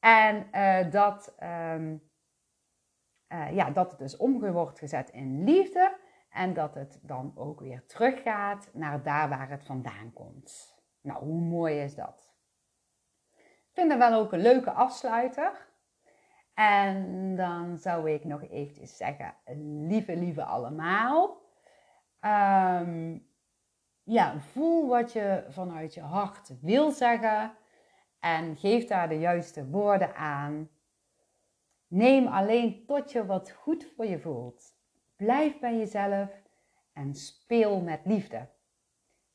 En 0.00 0.48
uh, 0.52 0.90
dat, 0.90 1.34
um, 1.42 2.10
uh, 3.28 3.52
ja, 3.52 3.70
dat 3.70 3.90
het 3.90 3.98
dus 3.98 4.16
om 4.16 4.50
wordt 4.50 4.78
gezet 4.78 5.10
in 5.10 5.44
liefde. 5.44 5.96
En 6.30 6.54
dat 6.54 6.74
het 6.74 6.98
dan 7.02 7.32
ook 7.34 7.60
weer 7.60 7.86
teruggaat 7.86 8.70
naar 8.72 9.02
daar 9.02 9.28
waar 9.28 9.50
het 9.50 9.64
vandaan 9.64 10.12
komt. 10.12 10.74
Nou, 11.00 11.24
hoe 11.24 11.40
mooi 11.40 11.80
is 11.80 11.94
dat? 11.94 12.32
Ik 13.36 13.70
vind 13.72 13.88
dat 13.88 13.98
wel 13.98 14.20
ook 14.20 14.32
een 14.32 14.42
leuke 14.42 14.70
afsluiter. 14.70 15.67
En 16.58 17.36
dan 17.36 17.78
zou 17.78 18.10
ik 18.10 18.24
nog 18.24 18.42
eventjes 18.42 18.96
zeggen, 18.96 19.34
lieve, 19.88 20.16
lieve 20.16 20.44
allemaal. 20.44 21.42
Um, 22.20 23.26
ja, 24.02 24.40
voel 24.40 24.88
wat 24.88 25.12
je 25.12 25.44
vanuit 25.48 25.94
je 25.94 26.00
hart 26.00 26.60
wil 26.60 26.90
zeggen 26.90 27.52
en 28.20 28.56
geef 28.56 28.86
daar 28.86 29.08
de 29.08 29.18
juiste 29.18 29.68
woorden 29.68 30.14
aan. 30.16 30.68
Neem 31.86 32.26
alleen 32.26 32.86
tot 32.86 33.12
je 33.12 33.26
wat 33.26 33.50
goed 33.50 33.92
voor 33.96 34.06
je 34.06 34.18
voelt. 34.18 34.76
Blijf 35.16 35.58
bij 35.58 35.76
jezelf 35.76 36.30
en 36.92 37.14
speel 37.14 37.80
met 37.80 38.00
liefde. 38.04 38.48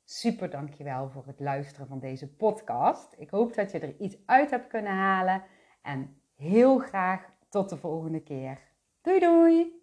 Super 0.03 0.49
dankjewel 0.49 1.09
voor 1.09 1.25
het 1.25 1.39
luisteren 1.39 1.87
van 1.87 1.99
deze 1.99 2.35
podcast. 2.35 3.15
Ik 3.17 3.29
hoop 3.29 3.53
dat 3.53 3.71
je 3.71 3.79
er 3.79 3.99
iets 3.99 4.17
uit 4.25 4.49
hebt 4.49 4.67
kunnen 4.67 4.93
halen 4.93 5.43
en 5.81 6.17
heel 6.43 6.77
graag 6.77 7.29
tot 7.49 7.69
de 7.69 7.77
volgende 7.77 8.19
keer. 8.19 8.59
Doei 9.01 9.19
doei! 9.19 9.82